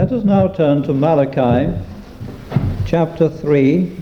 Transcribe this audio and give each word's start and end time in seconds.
Let 0.00 0.12
us 0.12 0.24
now 0.24 0.48
turn 0.48 0.82
to 0.84 0.94
Malachi 0.94 1.78
chapter 2.86 3.28
3, 3.28 3.98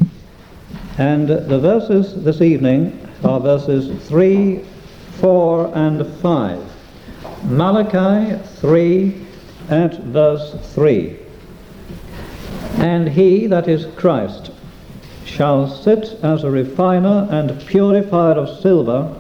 and 0.97 1.29
the 1.29 1.59
verses 1.59 2.23
this 2.23 2.41
evening 2.41 2.97
are 3.25 3.41
verses 3.41 4.06
3, 4.06 4.64
4, 5.19 5.72
and 5.76 6.06
5. 6.06 7.45
Malachi 7.46 8.40
3 8.61 9.26
at 9.71 9.98
verse 10.04 10.54
3. 10.72 11.16
And 12.76 13.08
he, 13.08 13.49
that 13.49 13.67
is 13.67 13.87
Christ, 13.96 14.53
shall 15.24 15.67
sit 15.69 16.16
as 16.23 16.45
a 16.45 16.51
refiner 16.52 17.27
and 17.28 17.60
purifier 17.66 18.34
of 18.34 18.60
silver, 18.60 19.16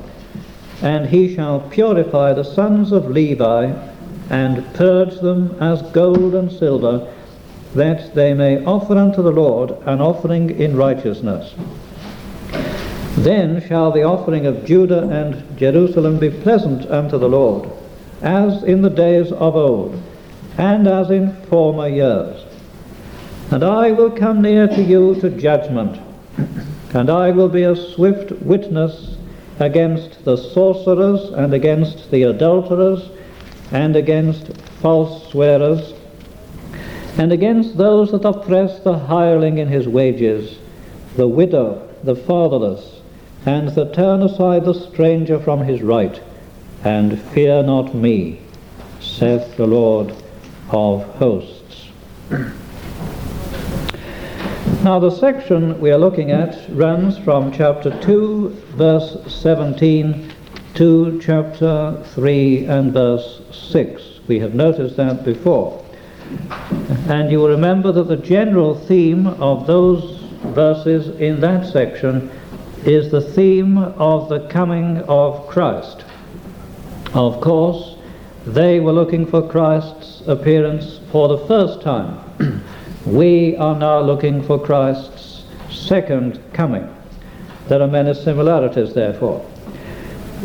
and 0.80 1.08
he 1.08 1.34
shall 1.34 1.58
purify 1.58 2.32
the 2.34 2.44
sons 2.44 2.92
of 2.92 3.10
Levi, 3.10 3.72
and 4.30 4.74
purge 4.74 5.18
them 5.20 5.56
as 5.60 5.82
gold 5.92 6.34
and 6.34 6.50
silver, 6.52 7.12
that 7.74 8.14
they 8.14 8.34
may 8.34 8.64
offer 8.64 8.96
unto 8.96 9.22
the 9.22 9.32
Lord 9.32 9.70
an 9.86 10.00
offering 10.00 10.50
in 10.50 10.76
righteousness. 10.76 11.54
Then 13.16 13.66
shall 13.66 13.90
the 13.90 14.04
offering 14.04 14.46
of 14.46 14.64
Judah 14.64 15.08
and 15.08 15.58
Jerusalem 15.58 16.18
be 16.18 16.30
pleasant 16.30 16.88
unto 16.90 17.18
the 17.18 17.28
Lord, 17.28 17.68
as 18.22 18.62
in 18.62 18.82
the 18.82 18.90
days 18.90 19.32
of 19.32 19.56
old, 19.56 20.00
and 20.56 20.86
as 20.86 21.10
in 21.10 21.34
former 21.46 21.88
years. 21.88 22.44
And 23.50 23.64
I 23.64 23.92
will 23.92 24.10
come 24.10 24.42
near 24.42 24.66
to 24.68 24.82
you 24.82 25.14
to 25.20 25.30
judgment, 25.30 26.00
and 26.94 27.10
I 27.10 27.30
will 27.30 27.48
be 27.48 27.62
a 27.62 27.74
swift 27.74 28.30
witness 28.42 29.16
against 29.58 30.24
the 30.24 30.36
sorcerers, 30.36 31.30
and 31.30 31.52
against 31.52 32.10
the 32.10 32.22
adulterers, 32.24 33.08
and 33.70 33.96
against 33.96 34.56
false 34.80 35.30
swearers, 35.30 35.92
and 37.18 37.32
against 37.32 37.76
those 37.76 38.12
that 38.12 38.24
oppress 38.24 38.80
the 38.80 38.98
hireling 38.98 39.58
in 39.58 39.68
his 39.68 39.88
wages, 39.88 40.58
the 41.16 41.28
widow, 41.28 41.88
the 42.04 42.14
fatherless, 42.14 43.00
and 43.44 43.68
that 43.70 43.94
turn 43.94 44.22
aside 44.22 44.64
the 44.64 44.74
stranger 44.74 45.38
from 45.38 45.60
his 45.60 45.82
right, 45.82 46.20
and 46.84 47.20
fear 47.32 47.62
not 47.62 47.94
me, 47.94 48.40
saith 49.00 49.56
the 49.56 49.66
Lord 49.66 50.14
of 50.70 51.02
hosts. 51.16 51.88
Now, 54.84 55.00
the 55.00 55.10
section 55.10 55.80
we 55.80 55.90
are 55.90 55.98
looking 55.98 56.30
at 56.30 56.56
runs 56.70 57.18
from 57.18 57.50
chapter 57.52 57.90
2, 58.00 58.48
verse 58.76 59.18
17, 59.26 60.32
to 60.78 61.20
chapter 61.20 62.00
3 62.14 62.66
and 62.66 62.92
verse 62.92 63.40
6. 63.50 64.20
We 64.28 64.38
have 64.38 64.54
noticed 64.54 64.96
that 64.96 65.24
before. 65.24 65.84
And 67.08 67.32
you 67.32 67.40
will 67.40 67.48
remember 67.48 67.90
that 67.90 68.04
the 68.04 68.16
general 68.16 68.76
theme 68.76 69.26
of 69.26 69.66
those 69.66 70.20
verses 70.54 71.08
in 71.20 71.40
that 71.40 71.66
section 71.66 72.30
is 72.84 73.10
the 73.10 73.20
theme 73.20 73.76
of 73.76 74.28
the 74.28 74.46
coming 74.50 74.98
of 75.08 75.48
Christ. 75.48 76.04
Of 77.12 77.40
course, 77.40 77.96
they 78.46 78.78
were 78.78 78.92
looking 78.92 79.26
for 79.26 79.48
Christ's 79.48 80.22
appearance 80.28 81.00
for 81.10 81.26
the 81.26 81.44
first 81.48 81.82
time. 81.82 82.62
we 83.04 83.56
are 83.56 83.76
now 83.76 83.98
looking 83.98 84.44
for 84.44 84.64
Christ's 84.64 85.42
second 85.70 86.40
coming. 86.52 86.88
There 87.66 87.82
are 87.82 87.88
many 87.88 88.14
similarities, 88.14 88.94
therefore. 88.94 89.44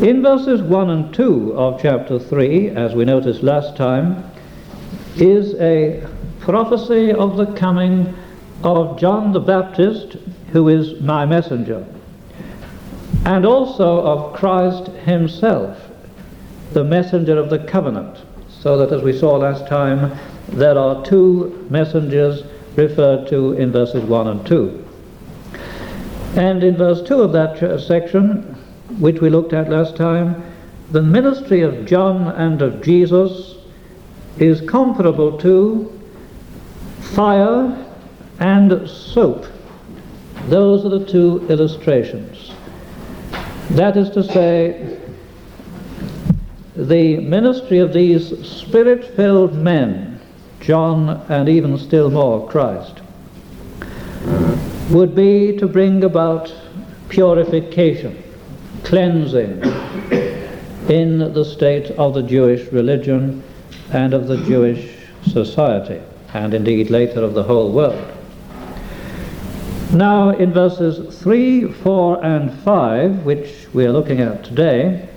In 0.00 0.22
verses 0.22 0.60
1 0.60 0.90
and 0.90 1.14
2 1.14 1.54
of 1.54 1.80
chapter 1.80 2.18
3, 2.18 2.70
as 2.70 2.96
we 2.96 3.04
noticed 3.04 3.44
last 3.44 3.76
time, 3.76 4.28
is 5.14 5.54
a 5.60 6.04
prophecy 6.40 7.12
of 7.12 7.36
the 7.36 7.46
coming 7.54 8.12
of 8.64 8.98
John 8.98 9.30
the 9.32 9.38
Baptist, 9.38 10.16
who 10.50 10.68
is 10.68 11.00
my 11.00 11.24
messenger, 11.24 11.86
and 13.24 13.46
also 13.46 14.00
of 14.00 14.34
Christ 14.34 14.88
himself, 15.04 15.78
the 16.72 16.82
messenger 16.82 17.38
of 17.38 17.48
the 17.48 17.60
covenant. 17.60 18.18
So 18.48 18.76
that, 18.78 18.92
as 18.92 19.02
we 19.02 19.16
saw 19.16 19.36
last 19.36 19.68
time, 19.68 20.18
there 20.48 20.76
are 20.76 21.04
two 21.04 21.68
messengers 21.70 22.42
referred 22.74 23.28
to 23.28 23.52
in 23.52 23.70
verses 23.70 24.02
1 24.02 24.26
and 24.26 24.44
2. 24.44 24.86
And 26.34 26.64
in 26.64 26.76
verse 26.76 27.00
2 27.02 27.22
of 27.22 27.32
that 27.32 27.80
section, 27.80 28.53
which 28.98 29.20
we 29.20 29.30
looked 29.30 29.52
at 29.52 29.70
last 29.70 29.96
time, 29.96 30.42
the 30.90 31.02
ministry 31.02 31.62
of 31.62 31.86
John 31.86 32.28
and 32.28 32.60
of 32.62 32.82
Jesus 32.82 33.56
is 34.38 34.60
comparable 34.60 35.38
to 35.38 36.00
fire 37.00 37.86
and 38.40 38.88
soap. 38.88 39.46
Those 40.48 40.84
are 40.84 40.90
the 40.90 41.06
two 41.06 41.46
illustrations. 41.48 42.52
That 43.70 43.96
is 43.96 44.10
to 44.10 44.22
say, 44.22 45.00
the 46.76 47.18
ministry 47.18 47.78
of 47.78 47.92
these 47.92 48.46
spirit 48.46 49.04
filled 49.14 49.54
men, 49.54 50.20
John 50.60 51.24
and 51.28 51.48
even 51.48 51.78
still 51.78 52.10
more 52.10 52.48
Christ, 52.48 53.00
would 54.90 55.14
be 55.14 55.56
to 55.56 55.68
bring 55.68 56.02
about 56.02 56.52
purification, 57.08 58.23
cleansing 58.84 59.62
in 60.88 61.18
the 61.18 61.44
state 61.44 61.90
of 61.92 62.14
the 62.14 62.22
Jewish 62.22 62.70
religion 62.70 63.42
and 63.92 64.14
of 64.14 64.28
the 64.28 64.36
Jewish 64.44 64.94
society, 65.22 66.00
and 66.34 66.54
indeed 66.54 66.90
later 66.90 67.22
of 67.22 67.34
the 67.34 67.42
whole 67.42 67.72
world. 67.72 68.12
Now, 69.92 70.30
in 70.30 70.52
verses 70.52 71.18
3, 71.20 71.72
4, 71.72 72.24
and 72.24 72.52
5, 72.60 73.24
which 73.24 73.68
we 73.72 73.86
are 73.86 73.92
looking 73.92 74.20
at 74.20 74.44
today, 74.44 75.08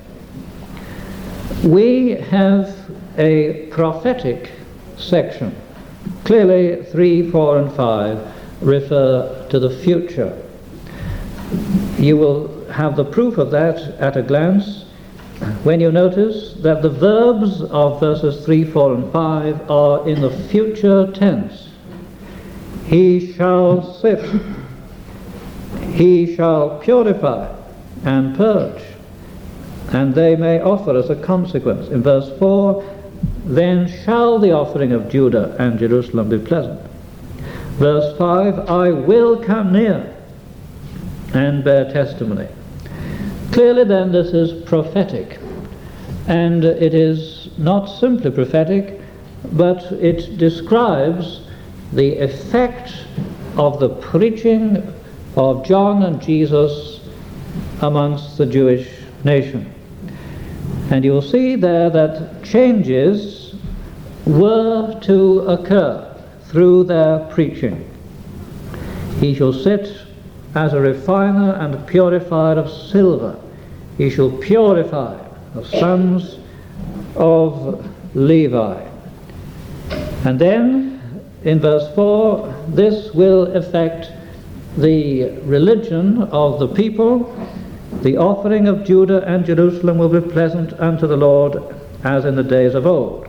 we 1.63 2.11
have 2.11 2.75
a 3.17 3.67
prophetic 3.71 4.51
section. 4.97 5.55
Clearly, 6.23 6.83
3, 6.85 7.31
4, 7.31 7.59
and 7.59 7.71
5 7.73 8.33
refer 8.61 9.47
to 9.49 9.59
the 9.59 9.69
future. 9.69 10.41
You 11.97 12.17
will 12.17 12.56
have 12.77 12.95
the 12.95 13.03
proof 13.03 13.39
of 13.39 13.49
that 13.49 13.79
at 13.99 14.15
a 14.15 14.21
glance 14.21 14.85
when 15.63 15.79
you 15.79 15.91
notice 15.91 16.53
that 16.61 16.83
the 16.83 16.89
verbs 16.91 17.63
of 17.63 17.99
verses 17.99 18.45
3, 18.45 18.65
4, 18.65 18.93
and 18.93 19.11
5 19.11 19.71
are 19.71 20.07
in 20.07 20.21
the 20.21 20.29
future 20.29 21.11
tense. 21.11 21.69
He 22.85 23.33
shall 23.33 23.81
sit, 23.95 24.23
he 25.93 26.35
shall 26.35 26.77
purify 26.77 27.51
and 28.05 28.37
purge, 28.37 28.83
and 29.91 30.13
they 30.13 30.35
may 30.35 30.61
offer 30.61 30.95
as 30.95 31.09
a 31.09 31.15
consequence. 31.15 31.89
In 31.89 32.03
verse 32.03 32.29
4, 32.37 32.83
then 33.45 33.87
shall 34.05 34.37
the 34.37 34.51
offering 34.51 34.91
of 34.91 35.09
Judah 35.09 35.55
and 35.57 35.79
Jerusalem 35.79 36.29
be 36.29 36.37
pleasant. 36.37 36.79
Verse 37.79 38.15
5, 38.19 38.69
I 38.69 38.91
will 38.91 39.43
come 39.43 39.73
near 39.73 40.15
and 41.33 41.63
bear 41.63 41.91
testimony. 41.91 42.47
Clearly, 43.51 43.83
then, 43.85 44.11
this 44.11 44.33
is 44.33 44.63
prophetic. 44.63 45.39
And 46.27 46.65
it 46.65 46.93
is 46.93 47.49
not 47.57 47.85
simply 47.85 48.31
prophetic, 48.31 49.01
but 49.53 49.83
it 49.93 50.37
describes 50.37 51.41
the 51.93 52.17
effect 52.17 52.93
of 53.55 53.79
the 53.79 53.89
preaching 53.89 54.93
of 55.35 55.65
John 55.65 56.03
and 56.03 56.21
Jesus 56.21 56.99
amongst 57.81 58.37
the 58.37 58.45
Jewish 58.45 58.89
nation. 59.23 59.73
And 60.89 61.03
you'll 61.03 61.21
see 61.21 61.55
there 61.55 61.89
that 61.89 62.43
changes 62.43 63.55
were 64.25 64.99
to 65.01 65.39
occur 65.41 66.03
through 66.43 66.83
their 66.85 67.19
preaching. 67.29 67.89
He 69.19 69.33
shall 69.33 69.53
sit 69.53 69.96
as 70.57 70.73
a 70.73 70.81
refiner 70.81 71.53
and 71.53 71.85
purifier 71.85 72.55
of 72.55 72.67
silver. 72.89 73.39
He 73.97 74.09
shall 74.09 74.31
purify 74.31 75.15
the 75.53 75.63
sons 75.63 76.39
of 77.15 77.85
Levi. 78.15 78.83
And 80.25 80.39
then 80.39 81.21
in 81.43 81.59
verse 81.59 81.93
4, 81.93 82.65
this 82.69 83.13
will 83.13 83.55
affect 83.55 84.11
the 84.77 85.29
religion 85.41 86.23
of 86.23 86.59
the 86.59 86.67
people. 86.67 87.33
The 88.01 88.17
offering 88.17 88.67
of 88.67 88.83
Judah 88.83 89.23
and 89.27 89.45
Jerusalem 89.45 89.99
will 89.99 90.09
be 90.09 90.27
pleasant 90.27 90.73
unto 90.79 91.05
the 91.05 91.17
Lord 91.17 91.61
as 92.03 92.25
in 92.25 92.35
the 92.35 92.43
days 92.43 92.73
of 92.73 92.87
old. 92.87 93.27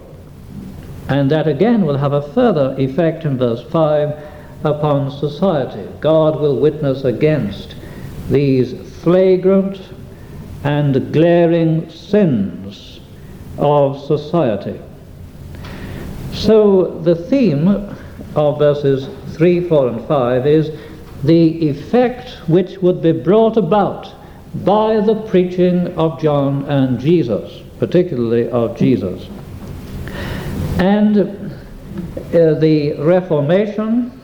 And 1.08 1.30
that 1.30 1.46
again 1.46 1.84
will 1.84 1.98
have 1.98 2.14
a 2.14 2.32
further 2.32 2.74
effect 2.78 3.24
in 3.24 3.36
verse 3.36 3.62
5 3.70 4.37
upon 4.64 5.10
society. 5.10 5.86
God 6.00 6.40
will 6.40 6.58
witness 6.58 7.04
against 7.04 7.76
these 8.28 8.74
flagrant 9.02 9.80
and 10.64 11.12
glaring 11.12 11.88
sins 11.88 13.00
of 13.58 14.04
society. 14.04 14.80
So 16.32 17.00
the 17.02 17.14
theme 17.14 17.96
of 18.34 18.58
verses 18.58 19.08
3, 19.36 19.68
4, 19.68 19.88
and 19.88 20.06
5 20.06 20.46
is 20.46 20.70
the 21.24 21.68
effect 21.68 22.30
which 22.48 22.78
would 22.78 23.02
be 23.02 23.12
brought 23.12 23.56
about 23.56 24.14
by 24.64 25.00
the 25.00 25.14
preaching 25.14 25.88
of 25.98 26.20
John 26.20 26.64
and 26.66 26.98
Jesus, 26.98 27.62
particularly 27.78 28.48
of 28.50 28.76
Jesus. 28.76 29.28
And 30.78 31.18
uh, 31.18 32.54
the 32.54 32.94
Reformation, 32.98 34.17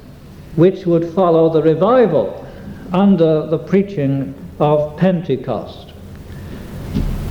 which 0.56 0.86
would 0.86 1.12
follow 1.14 1.48
the 1.48 1.62
revival 1.62 2.46
under 2.92 3.46
the 3.46 3.58
preaching 3.58 4.34
of 4.60 4.96
Pentecost. 4.96 5.92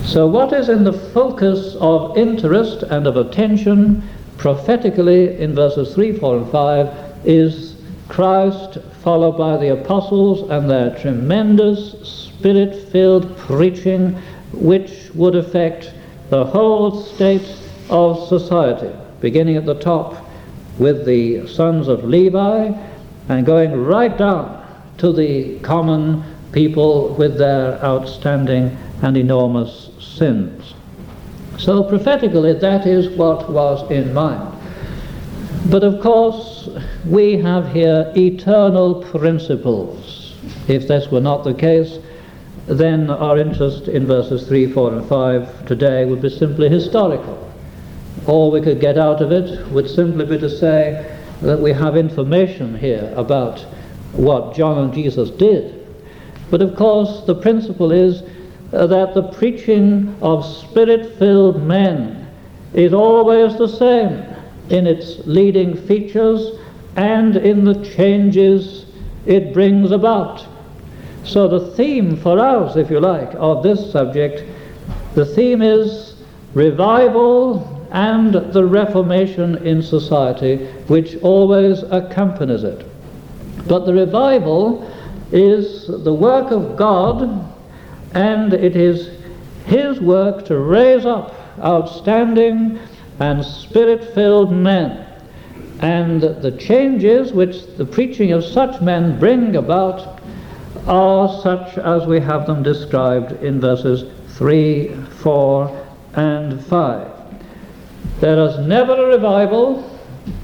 So, 0.03 0.27
what 0.27 0.51
is 0.51 0.67
in 0.67 0.83
the 0.83 0.93
focus 0.93 1.75
of 1.79 2.17
interest 2.17 2.83
and 2.83 3.07
of 3.07 3.15
attention 3.15 4.03
prophetically 4.37 5.39
in 5.39 5.55
verses 5.55 5.93
3, 5.95 6.17
4, 6.17 6.37
and 6.37 6.51
5 6.51 7.25
is 7.25 7.75
Christ, 8.09 8.79
followed 9.01 9.37
by 9.37 9.57
the 9.57 9.71
apostles 9.71 10.49
and 10.49 10.69
their 10.69 10.99
tremendous 10.99 11.93
spirit 12.07 12.89
filled 12.89 13.37
preaching, 13.37 14.15
which 14.51 15.09
would 15.15 15.35
affect 15.35 15.93
the 16.29 16.43
whole 16.43 17.01
state 17.01 17.57
of 17.89 18.27
society, 18.27 18.93
beginning 19.21 19.55
at 19.55 19.65
the 19.65 19.79
top 19.79 20.29
with 20.77 21.05
the 21.05 21.47
sons 21.47 21.87
of 21.87 22.03
Levi 22.03 22.71
and 23.29 23.45
going 23.45 23.73
right 23.83 24.17
down 24.17 24.59
to 24.97 25.11
the 25.11 25.59
common 25.59 26.23
people 26.51 27.15
with 27.15 27.37
their 27.37 27.83
outstanding 27.83 28.77
and 29.01 29.17
enormous 29.17 29.89
sins. 29.99 30.73
So, 31.57 31.83
prophetically, 31.83 32.53
that 32.53 32.85
is 32.85 33.09
what 33.17 33.49
was 33.49 33.89
in 33.91 34.13
mind. 34.13 34.49
But 35.69 35.83
of 35.83 36.01
course, 36.01 36.69
we 37.05 37.37
have 37.37 37.71
here 37.71 38.11
eternal 38.15 39.03
principles. 39.03 40.35
If 40.67 40.87
this 40.87 41.09
were 41.09 41.21
not 41.21 41.43
the 41.43 41.53
case, 41.53 41.99
then 42.65 43.09
our 43.09 43.37
interest 43.37 43.87
in 43.87 44.05
verses 44.05 44.47
3, 44.47 44.71
4, 44.71 44.93
and 44.93 45.07
5 45.07 45.65
today 45.65 46.05
would 46.05 46.21
be 46.21 46.29
simply 46.29 46.69
historical. 46.69 47.51
All 48.25 48.51
we 48.51 48.61
could 48.61 48.79
get 48.79 48.97
out 48.97 49.21
of 49.21 49.31
it 49.31 49.67
would 49.69 49.89
simply 49.89 50.25
be 50.25 50.37
to 50.39 50.49
say 50.49 51.12
that 51.43 51.59
we 51.59 51.73
have 51.73 51.97
information 51.97 52.77
here 52.77 53.13
about 53.17 53.59
what 54.13 54.55
John 54.55 54.77
and 54.77 54.93
Jesus 54.93 55.29
did. 55.29 55.85
But 56.49 56.61
of 56.61 56.75
course, 56.75 57.25
the 57.25 57.35
principle 57.35 57.91
is 57.91 58.23
uh, 58.71 58.87
that 58.87 59.13
the 59.13 59.23
preaching 59.23 60.15
of 60.21 60.45
spirit 60.45 61.17
filled 61.19 61.61
men 61.63 62.27
is 62.73 62.93
always 62.93 63.57
the 63.57 63.67
same 63.67 64.25
in 64.69 64.87
its 64.87 65.19
leading 65.25 65.75
features 65.75 66.57
and 66.95 67.35
in 67.35 67.65
the 67.65 67.83
changes 67.95 68.85
it 69.25 69.53
brings 69.53 69.91
about. 69.91 70.45
So, 71.25 71.47
the 71.47 71.71
theme 71.75 72.17
for 72.17 72.39
us, 72.39 72.75
if 72.75 72.89
you 72.89 72.99
like, 72.99 73.33
of 73.35 73.63
this 73.63 73.91
subject, 73.91 74.43
the 75.15 75.25
theme 75.25 75.61
is 75.61 76.15
revival 76.53 77.72
and 77.93 78.33
the 78.33 78.65
reformation 78.65 79.55
in 79.65 79.81
society, 79.81 80.57
which 80.87 81.15
always 81.21 81.83
accompanies 81.83 82.63
it. 82.63 82.85
But 83.67 83.85
the 83.85 83.93
revival 83.93 84.91
is 85.31 85.87
the 85.87 86.13
work 86.13 86.51
of 86.51 86.75
God, 86.75 87.47
and 88.13 88.51
it 88.51 88.75
is 88.75 89.09
His 89.65 89.99
work 90.01 90.43
to 90.45 90.57
raise 90.57 91.05
up 91.05 91.35
outstanding 91.59 92.79
and 93.19 93.45
spirit 93.45 94.13
filled 94.15 94.51
men. 94.51 95.05
And 95.79 96.21
the 96.21 96.57
changes 96.59 97.31
which 97.31 97.75
the 97.77 97.85
preaching 97.85 98.31
of 98.31 98.43
such 98.43 98.81
men 98.81 99.19
bring 99.19 99.55
about 99.55 100.19
are 100.87 101.41
such 101.41 101.77
as 101.77 102.07
we 102.07 102.19
have 102.19 102.47
them 102.47 102.63
described 102.63 103.33
in 103.43 103.61
verses 103.61 104.05
3, 104.29 104.95
4, 105.21 105.85
and 106.15 106.63
5. 106.65 107.12
There 108.19 108.39
is 108.39 108.57
never 108.59 108.93
a 108.93 109.07
revival, 109.07 109.89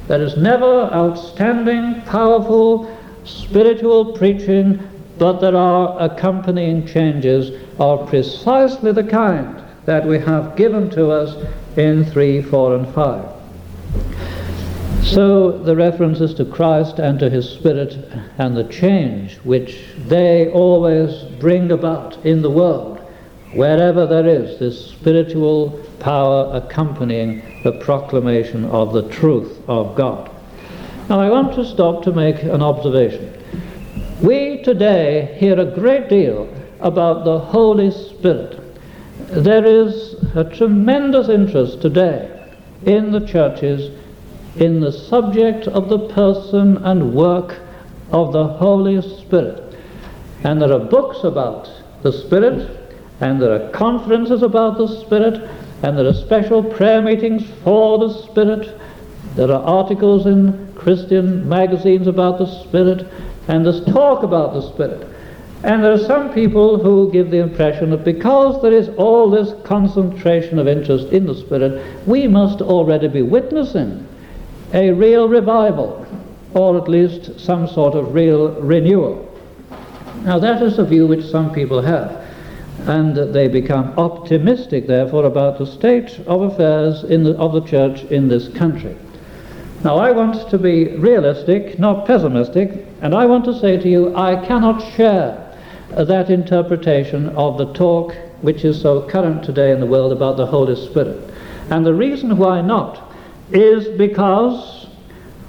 there 0.08 0.22
is 0.22 0.36
never 0.38 0.84
outstanding, 0.94 2.02
powerful, 2.02 2.96
spiritual 3.24 4.14
preaching, 4.14 4.80
but 5.18 5.40
there 5.40 5.56
are 5.56 6.02
accompanying 6.02 6.88
changes 6.88 7.52
of 7.78 8.10
precisely 8.10 8.92
the 8.92 9.04
kind 9.04 9.62
that 9.86 10.06
we 10.06 10.20
have 10.20 10.56
given 10.56 10.90
to 10.92 11.10
us 11.10 11.36
in 11.78 12.06
3, 12.06 12.42
4, 12.42 12.76
and 12.76 12.94
5. 12.94 13.26
So 15.04 15.52
the 15.52 15.76
references 15.76 16.34
to 16.36 16.46
Christ 16.46 17.00
and 17.00 17.20
to 17.20 17.30
his 17.30 17.50
Spirit 17.50 17.98
and 18.38 18.56
the 18.56 18.66
change 18.66 19.38
which 19.38 19.80
they 20.08 20.50
always 20.52 21.24
bring 21.40 21.72
about 21.72 22.24
in 22.26 22.42
the 22.42 22.50
world, 22.50 22.99
wherever 23.54 24.06
there 24.06 24.28
is 24.28 24.60
this 24.60 24.92
spiritual 24.92 25.72
power 26.00 26.52
accompanying 26.54 27.62
the 27.64 27.72
proclamation 27.74 28.66
of 28.66 28.94
the 28.94 29.08
truth 29.10 29.60
of 29.68 29.96
God. 29.96 30.30
Now 31.10 31.20
I 31.20 31.30
want 31.30 31.56
to 31.56 31.66
stop 31.66 32.04
to 32.04 32.12
make 32.12 32.44
an 32.44 32.62
observation. 32.62 33.34
We 34.22 34.62
today 34.64 35.36
hear 35.40 35.60
a 35.60 35.66
great 35.66 36.10
deal 36.10 36.54
about 36.82 37.26
the 37.26 37.40
Holy 37.40 37.92
Spirit. 37.92 38.60
There 39.30 39.66
is 39.66 40.14
a 40.36 40.44
tremendous 40.44 41.30
interest 41.30 41.82
today 41.82 42.36
in 42.86 43.12
the 43.12 43.26
churches 43.26 43.92
in 44.56 44.80
the 44.80 44.92
subject 44.92 45.68
of 45.68 45.90
the 45.90 46.00
person 46.10 46.78
and 46.78 47.14
work 47.14 47.60
of 48.12 48.34
the 48.34 48.48
Holy 48.48 49.02
Spirit. 49.02 49.78
And 50.44 50.62
there 50.62 50.74
are 50.74 50.80
books 50.80 51.24
about 51.24 51.70
the 52.02 52.12
Spirit, 52.12 52.79
and 53.22 53.42
there 53.42 53.54
are 53.54 53.70
conferences 53.72 54.44
about 54.44 54.78
the 54.78 54.88
Spirit, 55.02 55.50
and 55.84 55.98
there 55.98 56.08
are 56.08 56.14
special 56.14 56.64
prayer 56.64 57.02
meetings 57.02 57.46
for 57.64 57.98
the 58.00 58.14
Spirit. 58.24 58.80
There 59.36 59.52
are 59.52 59.64
articles 59.64 60.26
in 60.26 60.74
Christian 60.74 61.48
magazines 61.48 62.08
about 62.08 62.38
the 62.40 62.48
Spirit, 62.64 63.08
and 63.48 63.66
there's 63.66 63.84
talk 63.86 64.24
about 64.24 64.54
the 64.54 64.62
Spirit. 64.62 65.08
And 65.64 65.84
there 65.84 65.92
are 65.92 65.98
some 65.98 66.34
people 66.34 66.80
who 66.80 67.12
give 67.12 67.32
the 67.32 67.40
impression 67.40 67.90
that 67.90 68.06
because 68.06 68.62
there 68.62 68.72
is 68.72 68.88
all 68.90 69.30
this 69.30 69.54
concentration 69.66 70.58
of 70.58 70.68
interest 70.68 71.10
in 71.10 71.26
the 71.26 71.36
Spirit, 71.36 72.08
we 72.08 72.28
must 72.28 72.62
already 72.62 73.10
be 73.10 73.22
witnessing 73.22 74.08
a 74.74 74.92
real 74.92 75.28
revival, 75.28 76.06
or 76.54 76.78
at 76.78 76.88
least 76.88 77.38
some 77.40 77.68
sort 77.68 77.96
of 77.96 78.14
real 78.14 78.54
renewal. 78.62 79.26
Now, 80.24 80.40
that 80.40 80.62
is 80.62 80.80
a 80.80 80.86
view 80.86 81.08
which 81.08 81.26
some 81.26 81.52
people 81.54 81.82
have, 81.82 82.19
and 82.90 83.14
that 83.16 83.34
they 83.34 83.48
become 83.48 83.94
optimistic, 84.00 84.88
therefore, 84.88 85.26
about 85.26 85.60
the 85.60 85.66
state 85.66 86.20
of 86.26 86.42
affairs 86.42 87.04
the, 87.04 87.38
of 87.38 87.54
the 87.54 87.62
church 87.62 88.04
in 88.06 88.28
this 88.28 88.48
country. 88.50 88.98
Now, 89.84 89.98
I 89.98 90.10
want 90.10 90.50
to 90.50 90.58
be 90.58 90.98
realistic, 90.98 91.78
not 91.78 92.08
pessimistic, 92.08 92.88
and 93.02 93.14
I 93.14 93.28
want 93.28 93.46
to 93.46 93.54
say 93.60 93.78
to 93.78 93.88
you, 93.88 94.16
I 94.16 94.44
cannot 94.44 94.82
share 94.96 95.56
uh, 95.94 96.04
that 96.06 96.32
interpretation 96.32 97.30
of 97.30 97.60
the 97.60 97.72
talk 97.74 98.16
which 98.42 98.66
is 98.66 98.82
so 98.82 99.08
current 99.08 99.44
today 99.44 99.72
in 99.72 99.80
the 99.80 99.86
world 99.86 100.12
about 100.12 100.38
the 100.38 100.48
Holy 100.48 100.76
Spirit. 100.76 101.32
And 101.70 101.86
the 101.86 101.94
reason 101.94 102.38
why 102.38 102.62
not 102.62 103.14
is 103.52 103.88
because 104.00 104.88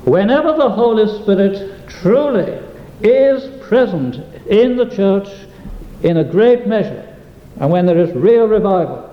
whenever 0.05 0.53
the 0.53 0.69
Holy 0.69 1.09
Spirit 1.23 1.89
truly 1.89 2.59
is 3.01 3.49
present 3.63 4.17
in 4.47 4.77
the 4.77 4.91
church 4.91 5.29
in 6.03 6.19
a 6.19 6.25
great 6.25 6.67
measure, 6.67 7.10
and 7.61 7.71
when 7.71 7.87
there 7.87 7.99
is 7.99 8.13
real 8.15 8.49
revival, 8.49 9.07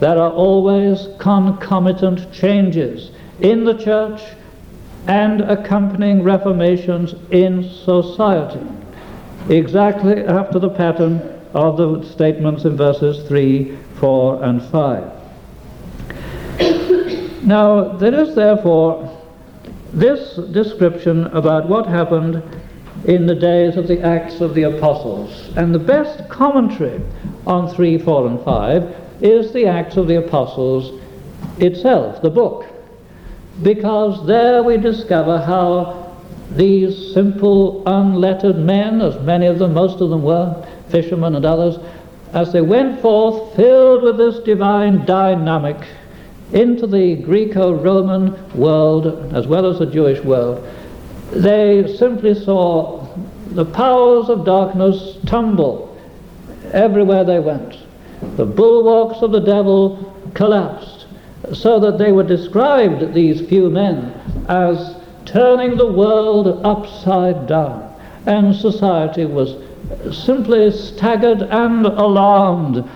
there 0.00 0.16
are 0.18 0.30
always 0.30 1.08
concomitant 1.18 2.32
changes 2.32 3.10
in 3.40 3.64
the 3.64 3.74
church 3.74 4.22
and 5.08 5.40
accompanying 5.42 6.22
reformations 6.22 7.14
in 7.30 7.68
society, 7.68 8.64
exactly 9.48 10.24
after 10.24 10.58
the 10.58 10.70
pattern 10.70 11.20
of 11.54 11.76
the 11.76 12.02
statements 12.04 12.64
in 12.64 12.76
verses 12.76 13.26
3, 13.28 13.76
4, 13.98 14.44
and 14.44 14.62
5. 14.62 15.12
Now, 17.44 17.96
there 17.96 18.14
is 18.14 18.36
therefore 18.36 19.10
this 19.92 20.36
description 20.52 21.26
about 21.26 21.68
what 21.68 21.86
happened 21.86 22.42
in 23.06 23.26
the 23.26 23.34
days 23.34 23.76
of 23.76 23.88
the 23.88 24.00
Acts 24.00 24.40
of 24.40 24.54
the 24.54 24.62
Apostles. 24.62 25.50
And 25.56 25.74
the 25.74 25.78
best 25.78 26.28
commentary 26.28 27.00
on 27.46 27.72
3, 27.74 27.98
4, 27.98 28.26
and 28.28 28.40
5 28.40 28.96
is 29.20 29.52
the 29.52 29.66
Acts 29.66 29.96
of 29.96 30.08
the 30.08 30.16
Apostles 30.16 31.00
itself, 31.58 32.22
the 32.22 32.30
book. 32.30 32.66
Because 33.62 34.26
there 34.26 34.62
we 34.62 34.76
discover 34.76 35.38
how 35.38 36.16
these 36.52 37.12
simple, 37.12 37.82
unlettered 37.86 38.58
men, 38.58 39.00
as 39.00 39.18
many 39.22 39.46
of 39.46 39.58
them, 39.58 39.74
most 39.74 40.00
of 40.00 40.10
them 40.10 40.22
were, 40.22 40.66
fishermen 40.88 41.34
and 41.34 41.44
others, 41.44 41.78
as 42.32 42.52
they 42.52 42.60
went 42.60 43.00
forth 43.00 43.54
filled 43.56 44.02
with 44.02 44.16
this 44.16 44.38
divine 44.44 45.04
dynamic, 45.04 45.76
into 46.52 46.86
the 46.86 47.16
Greco-Roman 47.16 48.54
world 48.54 49.34
as 49.34 49.46
well 49.46 49.66
as 49.66 49.78
the 49.78 49.86
Jewish 49.86 50.22
world, 50.22 50.66
they 51.32 51.94
simply 51.96 52.34
saw 52.34 53.06
the 53.48 53.64
powers 53.64 54.28
of 54.28 54.44
darkness 54.44 55.16
tumble 55.26 55.91
everywhere 56.72 57.24
they 57.24 57.38
went. 57.38 57.76
The 58.36 58.46
bulwarks 58.46 59.22
of 59.22 59.32
the 59.32 59.40
devil 59.40 60.14
collapsed, 60.34 61.06
so 61.52 61.80
that 61.80 61.98
they 61.98 62.12
were 62.12 62.22
described, 62.22 63.14
these 63.14 63.40
few 63.48 63.68
men, 63.68 64.12
as 64.48 64.96
turning 65.24 65.76
the 65.76 65.90
world 65.90 66.60
upside 66.64 67.46
down. 67.46 67.88
And 68.26 68.54
society 68.54 69.24
was 69.24 69.56
simply 70.12 70.70
staggered 70.70 71.42
and 71.42 71.86
alarmed 71.86 72.88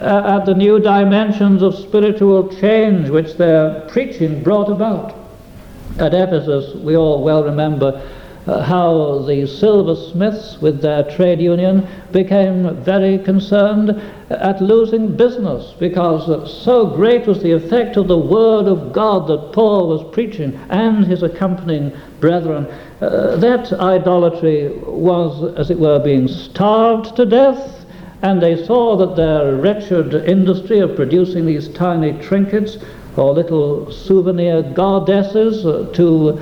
uh, 0.00 0.38
at 0.38 0.46
the 0.46 0.54
new 0.54 0.78
dimensions 0.78 1.62
of 1.62 1.74
spiritual 1.74 2.48
change 2.60 3.10
which 3.10 3.36
their 3.36 3.80
preaching 3.88 4.42
brought 4.42 4.70
about. 4.70 5.14
At 5.98 6.14
Ephesus, 6.14 6.74
we 6.76 6.96
all 6.96 7.22
well 7.22 7.44
remember 7.44 8.00
uh, 8.46 8.62
how 8.62 9.20
the 9.20 9.46
silversmiths 9.46 10.60
with 10.60 10.82
their 10.82 11.04
trade 11.04 11.40
union 11.40 11.86
became 12.10 12.74
very 12.82 13.18
concerned 13.18 13.90
at 14.30 14.60
losing 14.60 15.16
business 15.16 15.74
because 15.78 16.26
so 16.64 16.86
great 16.86 17.26
was 17.26 17.42
the 17.42 17.52
effect 17.52 17.96
of 17.96 18.08
the 18.08 18.18
word 18.18 18.66
of 18.66 18.92
God 18.92 19.28
that 19.28 19.52
Paul 19.52 19.88
was 19.88 20.12
preaching 20.12 20.58
and 20.70 21.04
his 21.04 21.22
accompanying 21.22 21.92
brethren. 22.20 22.66
Uh, 23.00 23.36
that 23.36 23.72
idolatry 23.74 24.68
was, 24.78 25.54
as 25.56 25.70
it 25.70 25.78
were, 25.78 25.98
being 25.98 26.26
starved 26.26 27.14
to 27.16 27.26
death, 27.26 27.84
and 28.22 28.40
they 28.40 28.64
saw 28.64 28.96
that 28.96 29.16
their 29.16 29.56
wretched 29.56 30.14
industry 30.14 30.78
of 30.78 30.96
producing 30.96 31.46
these 31.46 31.68
tiny 31.68 32.12
trinkets 32.22 32.78
or 33.16 33.34
little 33.34 33.90
souvenir 33.90 34.62
goddesses 34.62 35.66
uh, 35.66 35.90
to 35.92 36.40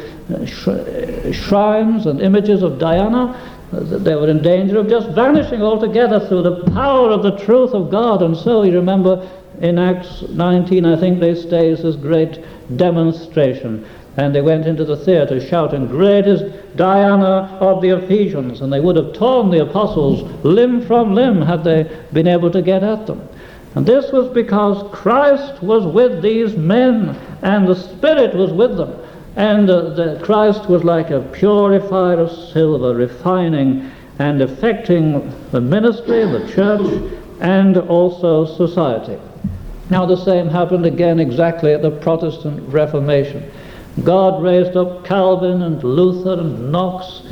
shrines 1.33 2.07
and 2.07 2.21
images 2.21 2.63
of 2.63 2.79
Diana, 2.79 3.39
uh, 3.73 3.81
they 3.81 4.15
were 4.15 4.29
in 4.29 4.43
danger 4.43 4.79
of 4.79 4.89
just 4.89 5.09
vanishing 5.11 5.63
altogether 5.63 6.21
through 6.27 6.43
the 6.43 6.65
power 6.73 7.11
of 7.11 7.23
the 7.23 7.37
truth 7.39 7.73
of 7.73 7.91
God. 7.91 8.23
And 8.23 8.37
so 8.37 8.63
you 8.63 8.75
remember 8.75 9.29
in 9.61 9.79
Acts 9.79 10.23
19, 10.23 10.87
I 10.87 10.97
think 10.97 11.21
they 11.21 11.35
staged 11.35 11.83
this 11.83 11.97
great 11.97 12.45
demonstration. 12.77 13.87
And 14.17 14.35
they 14.35 14.41
went 14.41 14.67
into 14.67 14.85
the 14.85 14.97
theatre 14.97 15.41
shouting, 15.41 15.87
Great 15.87 16.27
is 16.27 16.53
Diana 16.75 17.57
of 17.61 17.81
the 17.81 17.91
Ephesians. 17.91 18.61
And 18.61 18.73
they 18.73 18.81
would 18.81 18.97
have 18.97 19.13
torn 19.13 19.51
the 19.51 19.63
apostles 19.63 20.23
limb 20.45 20.85
from 20.85 21.15
limb 21.15 21.41
had 21.41 21.63
they 21.63 21.89
been 22.13 22.27
able 22.27 22.51
to 22.51 22.61
get 22.61 22.83
at 22.83 23.07
them. 23.07 23.27
And 23.77 23.87
this 23.87 24.11
was 24.11 24.29
because 24.29 24.91
Christ 24.93 25.63
was 25.63 25.87
with 25.87 26.23
these 26.23 26.57
men 26.57 27.17
and 27.43 27.69
the 27.69 27.77
Spirit 27.77 28.35
was 28.35 28.53
with 28.53 28.77
them. 28.77 29.00
And 29.37 29.71
uh, 29.71 29.91
the 29.91 30.21
Christ 30.23 30.69
was 30.69 30.83
like 30.85 31.11
a 31.11 31.21
purifier 31.21 32.19
of 32.19 32.31
silver, 32.31 32.95
refining 32.95 33.91
and 34.19 34.43
affecting 34.43 35.33
the 35.51 35.61
ministry, 35.61 36.25
the 36.25 36.47
church, 36.53 37.13
and 37.41 37.77
also 37.77 38.45
society. 38.45 39.19
Now, 39.89 40.07
the 40.07 40.17
same 40.17 40.49
happened 40.49 40.87
again 40.87 41.19
exactly 41.19 41.73
at 41.73 41.83
the 41.83 41.91
Protestant 41.91 42.69
Reformation. 42.69 43.51
God 44.05 44.43
raised 44.43 44.77
up 44.77 45.05
Calvin 45.05 45.63
and 45.63 45.83
Luther 45.83 46.41
and 46.41 46.71
Knox 46.71 47.23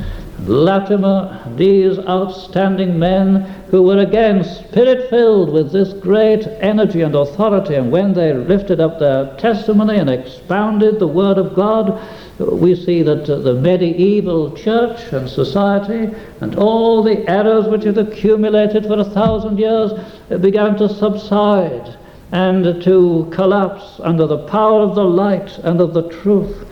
Latimer, 0.45 1.39
these 1.55 1.99
outstanding 1.99 2.97
men 2.97 3.41
who 3.69 3.83
were 3.83 3.99
again 3.99 4.43
spirit 4.43 5.09
filled 5.09 5.51
with 5.51 5.71
this 5.71 5.93
great 5.93 6.47
energy 6.59 7.01
and 7.01 7.13
authority, 7.13 7.75
and 7.75 7.91
when 7.91 8.13
they 8.13 8.33
lifted 8.33 8.79
up 8.79 8.99
their 8.99 9.35
testimony 9.37 9.97
and 9.97 10.09
expounded 10.09 10.99
the 10.99 11.07
Word 11.07 11.37
of 11.37 11.55
God, 11.55 11.99
we 12.39 12.73
see 12.73 13.03
that 13.03 13.29
uh, 13.29 13.39
the 13.39 13.53
medieval 13.53 14.55
church 14.55 15.11
and 15.11 15.29
society 15.29 16.09
and 16.39 16.55
all 16.55 17.03
the 17.03 17.27
errors 17.29 17.67
which 17.67 17.83
had 17.83 17.97
accumulated 17.97 18.85
for 18.85 18.99
a 18.99 19.03
thousand 19.03 19.57
years 19.57 19.91
began 20.39 20.77
to 20.77 20.87
subside 20.87 21.97
and 22.31 22.81
to 22.83 23.27
collapse 23.31 23.99
under 24.01 24.25
the 24.25 24.47
power 24.47 24.81
of 24.81 24.95
the 24.95 25.03
light 25.03 25.57
and 25.59 25.81
of 25.81 25.93
the 25.93 26.07
truth. 26.09 26.65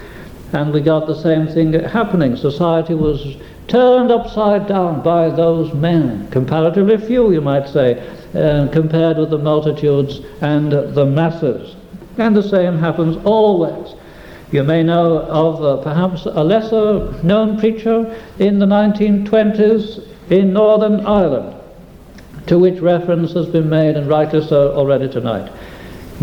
And 0.53 0.71
we 0.71 0.79
got 0.79 1.07
the 1.07 1.21
same 1.21 1.47
thing 1.47 1.73
happening. 1.73 2.37
Society 2.37 2.93
was 2.93 3.35
turned 3.67 4.11
upside 4.11 4.67
down 4.67 5.01
by 5.01 5.29
those 5.29 5.73
men, 5.73 6.29
comparatively 6.31 6.97
few, 6.97 7.31
you 7.31 7.41
might 7.41 7.67
say, 7.67 7.99
uh, 8.33 8.67
compared 8.71 9.17
with 9.17 9.29
the 9.29 9.37
multitudes 9.37 10.21
and 10.41 10.71
the 10.71 11.05
masses. 11.05 11.75
And 12.17 12.35
the 12.35 12.43
same 12.43 12.77
happens 12.77 13.17
always. 13.25 13.93
You 14.51 14.63
may 14.63 14.81
know 14.83 15.19
of 15.23 15.61
uh, 15.61 15.83
perhaps 15.83 16.25
a 16.25 16.43
lesser 16.43 17.11
known 17.23 17.59
preacher 17.59 18.17
in 18.39 18.59
the 18.59 18.65
1920s 18.65 20.31
in 20.31 20.53
Northern 20.53 21.05
Ireland, 21.05 21.55
to 22.47 22.57
which 22.57 22.79
reference 22.79 23.33
has 23.33 23.47
been 23.47 23.69
made, 23.69 23.97
and 23.97 24.07
rightly 24.07 24.45
so, 24.45 24.71
already 24.73 25.09
tonight. 25.09 25.51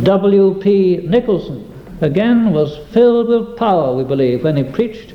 W.P. 0.03 1.07
Nicholson, 1.07 1.71
again, 2.01 2.53
was 2.53 2.79
filled 2.93 3.29
with 3.29 3.59
power, 3.59 3.95
we 3.95 4.05
believe, 4.05 4.43
when 4.43 4.57
he 4.57 4.65
preached 4.65 5.14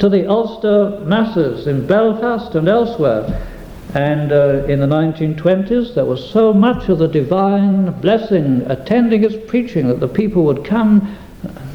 to 0.00 0.08
the 0.08 0.28
Ulster 0.28 0.98
masses 1.04 1.66
in 1.66 1.86
Belfast 1.86 2.54
and 2.54 2.68
elsewhere. 2.68 3.46
And 3.94 4.32
uh, 4.32 4.64
in 4.66 4.80
the 4.80 4.86
1920s, 4.86 5.94
there 5.94 6.04
was 6.04 6.30
so 6.30 6.52
much 6.52 6.88
of 6.88 6.98
the 6.98 7.08
divine 7.08 7.92
blessing 8.00 8.62
attending 8.66 9.22
his 9.22 9.36
preaching 9.48 9.88
that 9.88 10.00
the 10.00 10.08
people 10.08 10.44
would 10.44 10.64
come 10.64 11.16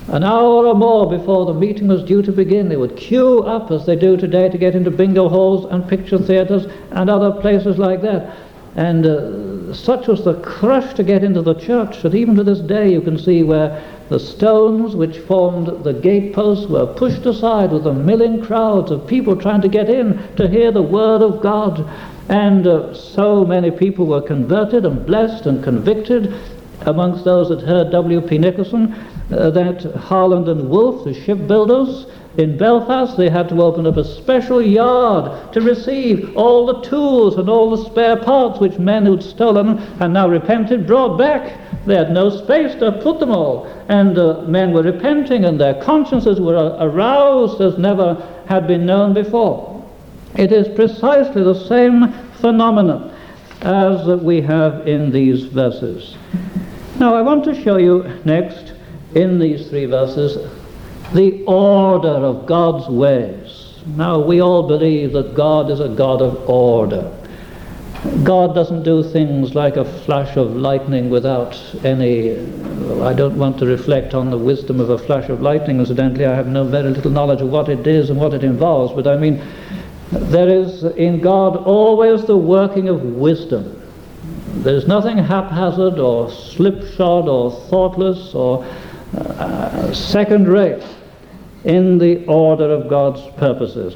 an 0.08 0.24
hour 0.24 0.68
or 0.68 0.76
more 0.76 1.10
before 1.10 1.46
the 1.46 1.54
meeting 1.54 1.88
was 1.88 2.04
due 2.04 2.22
to 2.22 2.32
begin. 2.32 2.70
They 2.70 2.78
would 2.78 2.96
queue 2.96 3.40
up, 3.44 3.70
as 3.72 3.86
they 3.86 3.96
do 3.96 4.18
today, 4.18 4.50
to 4.50 4.58
get 4.58 4.76
into 4.76 4.92
bingo 4.92 5.28
halls 5.28 5.66
and 5.72 5.88
picture 5.88 6.18
theatres 6.18 6.68
and 6.92 7.10
other 7.10 7.32
places 7.42 7.78
like 7.78 8.02
that. 8.02 8.36
And 8.76 9.06
uh, 9.06 9.74
such 9.74 10.08
was 10.08 10.24
the 10.24 10.36
crush 10.42 10.94
to 10.96 11.04
get 11.04 11.24
into 11.24 11.42
the 11.42 11.56
church 11.56 12.02
that 12.02 12.14
even 12.14 12.36
to 12.36 12.44
this 12.44 12.60
day 12.60 12.92
you 12.92 13.02
can 13.02 13.18
see 13.18 13.44
where 13.44 13.84
the 14.10 14.20
stones 14.20 14.96
which 14.96 15.18
formed 15.18 15.84
the 15.84 15.94
gateposts 15.94 16.68
were 16.68 16.86
pushed 16.86 17.26
aside 17.26 17.72
with 17.72 17.88
a 17.88 17.94
milling 17.94 18.44
crowds 18.44 18.92
of 18.92 19.08
people 19.08 19.36
trying 19.36 19.62
to 19.62 19.68
get 19.68 19.90
in 19.90 20.18
to 20.36 20.48
hear 20.48 20.72
the 20.72 20.82
word 20.82 21.22
of 21.22 21.42
God. 21.42 21.90
And 22.30 22.68
uh, 22.68 22.94
so 22.94 23.46
many 23.46 23.72
people 23.72 24.06
were 24.06 24.22
converted 24.22 24.86
and 24.86 25.06
blessed 25.06 25.46
and 25.46 25.64
convicted 25.64 26.34
amongst 26.82 27.24
those 27.24 27.50
that 27.50 27.62
heard 27.62 27.92
W.P. 27.92 28.38
Nicholson 28.38 28.94
uh, 29.32 29.50
that 29.52 29.84
Harland 29.96 30.48
and 30.48 30.70
Wolff, 30.70 31.04
the 31.04 31.14
shipbuilders, 31.14 32.06
in 32.38 32.58
Belfast, 32.58 33.16
they 33.16 33.30
had 33.30 33.48
to 33.50 33.62
open 33.62 33.88
up 33.88 33.96
a 33.96 34.04
special 34.04 34.62
yard 34.62 35.54
to 35.54 35.62
receive 35.62 36.36
all 36.36 36.66
the 36.66 36.82
tools 36.82 37.38
and 37.38 37.50
all 37.50 37.70
the 37.70 37.86
spare 37.90 38.18
parts 38.18 38.60
which 38.60 38.78
men 38.78 39.06
who'd 39.06 39.24
stolen 39.24 39.80
and 40.02 40.14
now 40.14 40.28
repented 40.28 40.86
brought 40.86 41.18
back. 41.18 41.58
They 41.86 41.96
had 41.96 42.12
no 42.12 42.30
space 42.30 42.76
to 42.80 42.92
put 43.02 43.22
them 43.22 43.32
all. 43.32 43.68
And 43.88 44.18
uh, 44.18 44.42
men 44.42 44.74
were 44.74 44.84
repenting 44.84 45.46
and 45.46 45.60
their 45.60 45.82
consciences 45.82 46.42
were 46.42 46.76
aroused 46.80 47.62
as 47.62 47.78
never 47.78 48.16
had 48.48 48.68
been 48.68 48.86
known 48.86 49.14
before. 49.14 49.72
It 50.36 50.52
is 50.52 50.68
precisely 50.76 51.42
the 51.42 51.66
same 51.68 52.12
phenomenon 52.42 53.16
as 53.62 54.06
we 54.22 54.42
have 54.42 54.86
in 54.86 55.10
these 55.10 55.46
verses. 55.46 56.18
Now, 57.00 57.16
I 57.16 57.22
want 57.22 57.46
to 57.46 57.64
show 57.64 57.78
you 57.78 58.04
next 58.26 58.74
in 59.14 59.40
these 59.40 59.70
three 59.70 59.86
verses 59.86 60.38
the 61.14 61.44
order 61.46 62.08
of 62.10 62.46
God's 62.46 62.88
ways. 62.88 63.74
Now, 63.86 64.20
we 64.20 64.42
all 64.42 64.68
believe 64.68 65.14
that 65.14 65.36
God 65.36 65.70
is 65.70 65.80
a 65.80 65.90
God 65.90 66.22
of 66.22 66.50
order. 66.50 67.12
God 68.24 68.54
doesn't 68.54 68.84
do 68.84 69.04
things 69.04 69.56
like 69.56 69.78
a 69.78 69.86
flash 69.86 70.38
of 70.38 70.56
lightning 70.56 71.10
without 71.10 71.60
any. 71.84 72.32
I 73.02 73.14
don't 73.14 73.38
want 73.38 73.58
to 73.60 73.66
reflect 73.66 74.14
on 74.14 74.30
the 74.30 74.38
wisdom 74.38 74.80
of 74.80 74.90
a 74.90 74.98
flash 74.98 75.30
of 75.30 75.42
lightning, 75.42 75.80
incidentally. 75.80 76.26
I 76.26 76.36
have 76.36 76.48
no 76.48 76.64
very 76.64 76.90
little 76.90 77.12
knowledge 77.12 77.42
of 77.42 77.50
what 77.50 77.70
it 77.70 77.86
is 77.86 78.10
and 78.10 78.20
what 78.20 78.34
it 78.34 78.44
involves, 78.44 78.94
but 78.94 79.08
I 79.08 79.18
mean, 79.18 79.44
there 80.12 80.50
is 80.50 80.84
in 80.84 81.20
God 81.20 81.58
always 81.58 82.26
the 82.26 82.38
working 82.38 82.90
of 82.90 83.02
wisdom. 83.04 83.82
There's 84.64 84.88
nothing 84.88 85.18
haphazard 85.18 86.00
or 86.00 86.32
slipshod 86.32 87.28
or 87.28 87.52
thoughtless 87.70 88.34
or 88.34 88.66
uh, 89.18 89.94
second 89.94 90.48
rate 90.48 90.84
in 91.66 91.98
the 91.98 92.26
order 92.26 92.72
of 92.72 92.88
God's 92.88 93.22
purposes. 93.38 93.96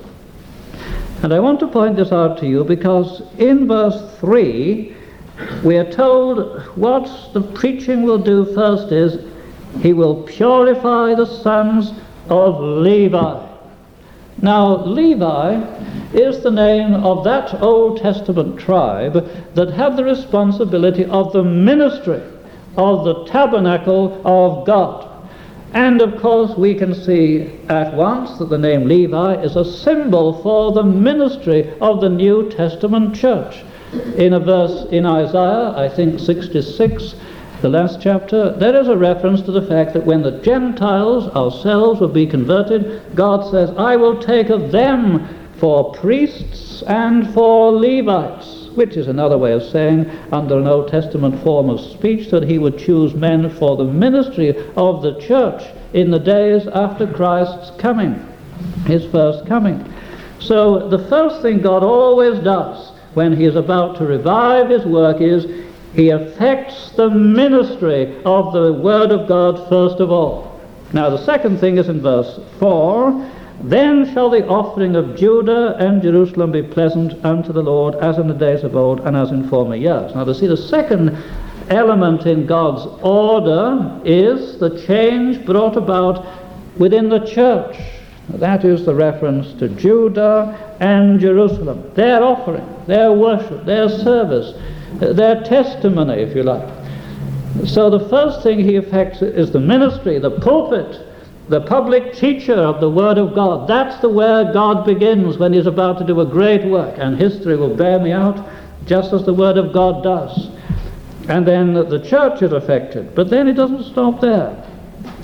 And 1.24 1.34
I 1.34 1.40
want 1.40 1.60
to 1.62 1.68
point 1.68 1.96
this 1.96 2.12
out 2.12 2.38
to 2.40 2.48
you 2.48 2.64
because 2.64 3.22
in 3.38 3.68
verse 3.68 4.18
3 4.20 4.96
we 5.64 5.78
are 5.78 5.92
told 5.92 6.66
what 6.76 7.34
the 7.34 7.42
preaching 7.42 8.04
will 8.04 8.18
do 8.18 8.54
first 8.54 8.92
is 8.92 9.26
he 9.82 9.94
will 9.94 10.24
purify 10.24 11.16
the 11.16 11.26
sons 11.26 11.94
of 12.30 12.60
Levi. 12.60 13.48
Now, 14.42 14.86
Levi 14.86 15.56
is 16.14 16.42
the 16.42 16.52
name 16.52 16.94
of 16.94 17.24
that 17.26 17.62
Old 17.62 18.02
Testament 18.02 18.60
tribe 18.60 19.14
that 19.56 19.72
had 19.72 19.98
the 19.98 20.04
responsibility 20.04 21.06
of 21.06 21.34
the 21.34 21.44
ministry 21.44 22.22
of 22.78 23.04
the 23.04 23.26
tabernacle 23.26 24.22
of 24.26 24.66
God. 24.66 25.09
And 25.74 26.02
of 26.02 26.20
course, 26.20 26.58
we 26.58 26.74
can 26.74 26.96
see 26.96 27.52
at 27.70 27.94
once 27.94 28.38
that 28.40 28.50
the 28.50 28.58
name 28.58 28.86
Levi 28.88 29.42
is 29.42 29.56
a 29.56 29.64
symbol 29.64 30.42
for 30.42 30.72
the 30.72 30.84
ministry 30.84 31.72
of 31.80 32.02
the 32.02 32.10
New 32.10 32.50
Testament 32.50 33.16
church. 33.16 33.64
In 34.18 34.34
a 34.34 34.40
verse 34.40 34.86
in 34.92 35.06
Isaiah, 35.06 35.74
I 35.76 35.90
think 35.90 36.20
66, 36.20 37.16
the 37.62 37.70
last 37.70 38.02
chapter, 38.02 38.52
there 38.54 38.76
is 38.76 38.88
a 38.88 38.98
reference 38.98 39.42
to 39.42 39.52
the 39.52 39.62
fact 39.62 39.94
that 39.94 40.06
when 40.06 40.22
the 40.22 40.40
Gentiles 40.40 41.28
ourselves 41.36 42.00
will 42.00 42.08
be 42.08 42.26
converted, 42.26 43.02
God 43.16 43.50
says, 43.52 43.70
I 43.78 43.96
will 43.96 44.20
take 44.20 44.50
of 44.50 44.72
them 44.72 45.28
for 45.58 45.92
priests 45.94 46.82
and 46.84 47.32
for 47.34 47.72
Levites, 47.72 48.59
which 48.80 48.96
is 48.96 49.10
another 49.10 49.38
way 49.38 49.52
of 49.52 49.62
saying, 49.62 50.10
under 50.32 50.58
an 50.58 50.66
Old 50.66 50.88
Testament 50.88 51.44
form 51.44 51.70
of 51.70 51.82
speech, 51.82 52.32
that 52.32 52.44
he 52.44 52.58
would 52.58 52.80
choose 52.80 53.14
men 53.14 53.50
for 53.50 53.76
the 53.76 53.84
ministry 53.84 54.56
of 54.78 55.02
the 55.02 55.20
church 55.20 55.62
in 55.92 56.10
the 56.10 56.18
days 56.18 56.66
after 56.66 57.06
Christ's 57.06 57.72
coming, 57.78 58.26
his 58.86 59.06
first 59.12 59.46
coming. 59.46 59.84
So 60.40 60.88
the 60.88 61.10
first 61.10 61.42
thing 61.42 61.60
God 61.62 61.84
always 61.84 62.40
does 62.40 62.94
when 63.16 63.36
he 63.36 63.44
is 63.44 63.58
about 63.58 63.98
to 63.98 64.06
revive 64.06 64.70
his 64.70 64.86
work 64.86 65.20
is 65.20 65.46
he 65.94 66.12
affects 66.12 66.92
the 66.92 67.10
ministry 67.10 68.16
of 68.24 68.54
the 68.54 68.72
Word 68.72 69.12
of 69.12 69.28
God 69.28 69.68
first 69.68 70.00
of 70.00 70.10
all. 70.10 70.58
Now, 70.94 71.10
the 71.10 71.26
second 71.26 71.60
thing 71.60 71.78
is 71.78 71.90
in 71.90 72.00
verse 72.02 72.40
4 72.60 73.30
Then 73.62 74.12
shall 74.14 74.30
the 74.30 74.48
offering 74.48 74.96
of 74.96 75.18
Judah 75.18 75.76
and 75.80 76.02
Jerusalem 76.02 76.52
be 76.52 76.64
pleasant 76.64 77.24
unto 77.26 77.52
the 77.52 77.62
Lord, 77.62 77.96
as 77.96 78.18
in 78.18 78.28
the 78.28 78.34
days 78.34 78.64
of 78.64 78.76
old 78.76 79.02
and 79.02 79.16
as 79.16 79.32
in 79.32 79.50
former 79.50 79.76
years. 79.76 80.16
Now, 80.16 80.24
to 80.24 80.34
see 80.34 80.48
the 80.48 80.58
second 80.58 81.18
element 81.70 82.26
in 82.26 82.46
God's 82.46 82.86
order 83.02 84.02
is 84.06 84.58
the 84.60 84.82
change 84.86 85.46
brought 85.46 85.76
about 85.76 86.26
within 86.78 87.10
the 87.10 87.26
church. 87.26 87.78
That 88.30 88.64
is 88.64 88.86
the 88.86 88.96
reference 88.96 89.54
to 89.60 89.70
Judah 89.70 90.76
and 90.80 91.20
Jerusalem, 91.20 91.92
their 91.96 92.24
offering, 92.24 92.66
their 92.88 93.12
worship, 93.12 93.66
their 93.66 93.90
service 93.90 94.54
their 94.98 95.44
testimony, 95.44 96.22
if 96.22 96.36
you 96.36 96.44
like. 96.44 96.68
So 97.66 97.90
the 97.90 98.08
first 98.10 98.44
thing 98.44 98.60
he 98.60 98.76
affects 98.76 99.22
is 99.22 99.52
the 99.52 99.60
ministry, 99.60 100.20
the 100.20 100.32
pulpit, 100.32 101.09
the 101.50 101.62
public 101.62 102.14
teacher 102.14 102.54
of 102.54 102.80
the 102.80 102.90
Word 102.90 103.18
of 103.18 103.34
God. 103.34 103.68
That's 103.68 104.00
the 104.02 104.10
where 104.10 104.54
God 104.54 104.86
begins 104.86 105.40
when 105.40 105.52
he's 105.52 105.66
about 105.66 105.98
to 105.98 106.06
do 106.06 106.22
a 106.22 106.26
great 106.26 106.64
work, 106.64 106.96
and 107.00 107.18
history 107.18 107.58
will 107.58 107.76
bear 107.76 108.00
me 108.00 108.12
out, 108.12 108.48
just 108.86 109.12
as 109.14 109.26
the 109.26 109.34
Word 109.34 109.58
of 109.58 109.74
God 109.74 110.04
does. 110.04 110.50
And 111.28 111.48
then 111.48 111.74
the 111.74 112.06
church 112.08 112.44
is 112.44 112.54
affected. 112.54 113.16
But 113.16 113.30
then 113.30 113.48
it 113.48 113.54
doesn't 113.54 113.92
stop 113.92 114.22
there. 114.22 114.64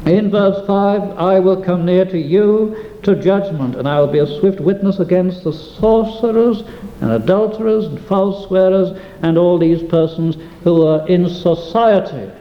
In 0.06 0.32
verse 0.32 0.66
5, 0.66 1.18
I 1.18 1.40
will 1.40 1.64
come 1.64 1.86
near 1.86 2.06
to 2.06 2.18
you 2.18 3.00
to 3.04 3.16
judgment, 3.16 3.76
and 3.76 3.88
I 3.88 4.00
will 4.00 4.12
be 4.12 4.20
a 4.20 4.40
swift 4.40 4.60
witness 4.60 5.00
against 5.00 5.44
the 5.44 5.54
sorcerers 5.54 6.64
and 7.02 7.12
adulterers 7.12 7.86
and 7.86 8.00
false 8.02 8.48
swearers 8.48 9.00
and 9.22 9.38
all 9.38 9.60
these 9.60 9.84
persons 9.84 10.38
who 10.64 10.88
are 10.88 11.08
in 11.08 11.30
society. 11.30 12.32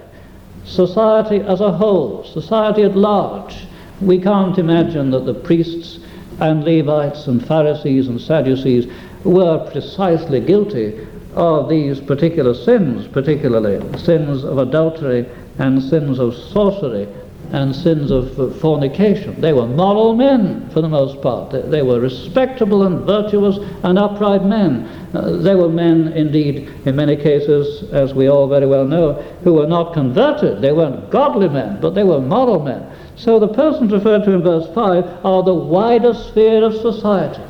Society 0.64 1.40
as 1.40 1.60
a 1.60 1.72
whole, 1.72 2.24
society 2.24 2.82
at 2.82 2.96
large. 2.96 3.66
We 4.04 4.18
can't 4.18 4.58
imagine 4.58 5.10
that 5.12 5.24
the 5.24 5.32
priests 5.32 5.98
and 6.38 6.62
Levites 6.62 7.26
and 7.26 7.44
Pharisees 7.46 8.06
and 8.08 8.20
Sadducees 8.20 8.86
were 9.24 9.66
precisely 9.70 10.40
guilty 10.40 11.06
of 11.34 11.70
these 11.70 12.00
particular 12.00 12.52
sins, 12.52 13.06
particularly 13.08 13.80
sins 13.98 14.44
of 14.44 14.58
adultery 14.58 15.26
and 15.58 15.82
sins 15.82 16.18
of 16.18 16.34
sorcery 16.34 17.08
and 17.52 17.74
sins 17.74 18.10
of 18.10 18.58
fornication. 18.60 19.40
They 19.40 19.52
were 19.52 19.66
moral 19.66 20.14
men 20.14 20.68
for 20.70 20.80
the 20.80 20.88
most 20.88 21.22
part. 21.22 21.50
They, 21.50 21.82
were 21.82 22.00
respectable 22.00 22.82
and 22.82 23.06
virtuous 23.06 23.58
and 23.84 23.98
upright 23.98 24.44
men. 24.44 24.86
Uh, 25.14 25.36
they 25.36 25.54
were 25.54 25.68
men, 25.68 26.08
indeed, 26.14 26.68
in 26.84 26.96
many 26.96 27.16
cases, 27.16 27.90
as 27.92 28.12
we 28.12 28.28
all 28.28 28.48
very 28.48 28.66
well 28.66 28.86
know, 28.86 29.14
who 29.44 29.54
were 29.54 29.66
not 29.66 29.94
converted. 29.94 30.60
They 30.60 30.72
weren't 30.72 31.10
godly 31.10 31.48
men, 31.48 31.80
but 31.80 31.94
they 31.94 32.04
were 32.04 32.20
moral 32.20 32.60
men. 32.60 32.90
So 33.16 33.38
the 33.38 33.48
persons 33.48 33.92
referred 33.92 34.24
to 34.24 34.32
in 34.32 34.42
verse 34.42 34.66
5 34.74 35.24
are 35.24 35.42
the 35.42 35.54
wider 35.54 36.14
sphere 36.14 36.64
of 36.64 36.74
society. 36.74 37.42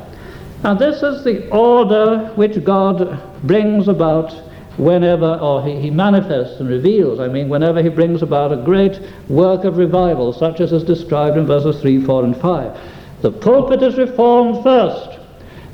And 0.63 0.79
this 0.79 1.03
is 1.03 1.23
the 1.23 1.49
order 1.49 2.31
which 2.35 2.63
God 2.63 3.19
brings 3.43 3.87
about 3.87 4.31
whenever, 4.77 5.35
or 5.35 5.63
he, 5.63 5.79
he, 5.79 5.89
manifests 5.89 6.59
and 6.59 6.69
reveals, 6.69 7.19
I 7.19 7.27
mean, 7.27 7.49
whenever 7.49 7.81
he 7.81 7.89
brings 7.89 8.21
about 8.21 8.51
a 8.51 8.57
great 8.57 8.99
work 9.29 9.63
of 9.63 9.77
revival, 9.77 10.33
such 10.33 10.59
as 10.59 10.73
is 10.73 10.83
described 10.83 11.37
in 11.37 11.45
verses 11.45 11.79
3, 11.81 12.03
4, 12.03 12.23
and 12.25 12.37
5. 12.37 12.79
The 13.21 13.31
pulpit 13.31 13.81
is 13.81 13.97
reformed 13.97 14.63
first, 14.63 15.19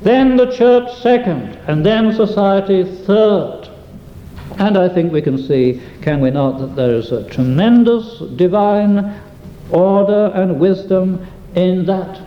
then 0.02 0.36
the 0.36 0.52
church 0.52 0.94
second, 1.00 1.58
and 1.66 1.84
then 1.84 2.14
society 2.14 2.84
third. 2.84 3.68
And 4.58 4.76
I 4.76 4.88
think 4.88 5.12
we 5.12 5.22
can 5.22 5.38
see, 5.38 5.80
can 6.02 6.20
we 6.20 6.30
not, 6.30 6.58
that 6.58 6.76
there 6.76 6.94
is 6.94 7.10
a 7.10 7.28
tremendous 7.30 8.18
divine 8.36 9.21
order 9.72 10.30
and 10.34 10.60
wisdom 10.60 11.26
in 11.54 11.84
that. 11.86 12.20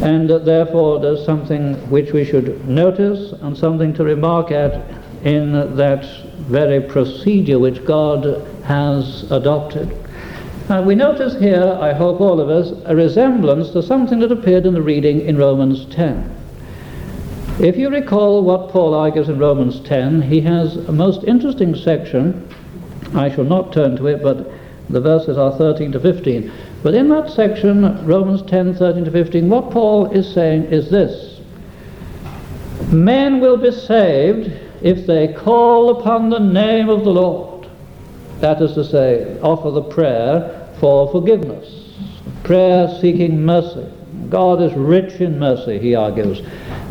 And 0.00 0.30
therefore 0.30 1.00
there's 1.00 1.24
something 1.24 1.74
which 1.90 2.12
we 2.12 2.24
should 2.24 2.66
notice 2.68 3.32
and 3.32 3.56
something 3.56 3.92
to 3.94 4.04
remark 4.04 4.52
at 4.52 4.80
in 5.24 5.52
that 5.76 6.04
very 6.48 6.80
procedure 6.80 7.58
which 7.58 7.84
God 7.84 8.46
has 8.64 9.30
adopted. 9.30 9.92
And 10.68 10.86
we 10.86 10.94
notice 10.94 11.34
here, 11.40 11.78
I 11.80 11.94
hope 11.94 12.20
all 12.20 12.40
of 12.40 12.50
us, 12.50 12.72
a 12.84 12.94
resemblance 12.94 13.70
to 13.70 13.82
something 13.82 14.20
that 14.20 14.30
appeared 14.30 14.66
in 14.66 14.74
the 14.74 14.82
reading 14.82 15.22
in 15.22 15.36
Romans 15.36 15.86
10. 15.86 16.36
If 17.58 17.76
you 17.76 17.90
recall 17.90 18.44
what 18.44 18.68
Paul 18.68 18.94
argues 18.94 19.28
in 19.28 19.38
Romans 19.38 19.80
10, 19.80 20.22
he 20.22 20.40
has 20.42 20.76
a 20.76 20.92
most 20.92 21.24
interesting 21.24 21.74
section. 21.74 22.48
I 23.14 23.34
shall 23.34 23.44
not 23.44 23.72
turn 23.72 23.96
to 23.96 24.06
it, 24.06 24.22
but 24.22 24.48
the 24.90 25.00
verses 25.00 25.36
are 25.36 25.52
13 25.56 25.92
to 25.92 26.00
15. 26.00 26.50
But 26.82 26.94
in 26.94 27.08
that 27.10 27.30
section, 27.30 28.06
Romans 28.06 28.42
10, 28.42 28.74
13 28.74 29.04
to 29.04 29.10
15, 29.10 29.48
what 29.48 29.70
Paul 29.70 30.10
is 30.10 30.32
saying 30.32 30.64
is 30.64 30.90
this 30.90 31.40
Men 32.92 33.40
will 33.40 33.56
be 33.56 33.72
saved 33.72 34.50
if 34.82 35.06
they 35.06 35.32
call 35.32 35.98
upon 35.98 36.30
the 36.30 36.38
name 36.38 36.88
of 36.88 37.04
the 37.04 37.10
Lord, 37.10 37.68
that 38.40 38.62
is 38.62 38.74
to 38.74 38.84
say, 38.84 39.38
offer 39.40 39.70
the 39.70 39.82
prayer 39.82 40.72
for 40.78 41.10
forgiveness, 41.10 41.92
prayer 42.44 42.88
seeking 43.00 43.44
mercy. 43.44 43.86
God 44.30 44.62
is 44.62 44.72
rich 44.74 45.20
in 45.20 45.38
mercy, 45.38 45.78
he 45.78 45.94
argues, 45.94 46.42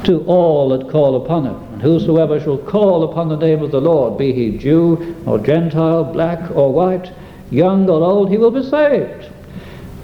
to 0.03 0.23
all 0.25 0.69
that 0.69 0.89
call 0.89 1.23
upon 1.23 1.45
him. 1.45 1.55
And 1.73 1.81
whosoever 1.81 2.39
shall 2.39 2.57
call 2.57 3.03
upon 3.03 3.29
the 3.29 3.37
name 3.37 3.63
of 3.63 3.71
the 3.71 3.81
Lord, 3.81 4.17
be 4.17 4.33
he 4.33 4.57
Jew 4.57 5.15
or 5.25 5.39
Gentile, 5.39 6.03
black 6.03 6.55
or 6.55 6.73
white, 6.73 7.11
young 7.49 7.89
or 7.89 8.03
old, 8.03 8.29
he 8.29 8.37
will 8.37 8.51
be 8.51 8.63
saved. 8.63 9.31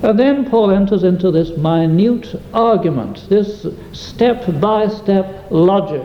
And 0.01 0.19
then 0.19 0.49
Paul 0.49 0.71
enters 0.71 1.03
into 1.03 1.32
this 1.32 1.58
minute 1.58 2.36
argument, 2.53 3.29
this 3.29 3.65
step 3.93 4.60
by 4.60 4.88
step 4.88 5.47
logic 5.49 6.03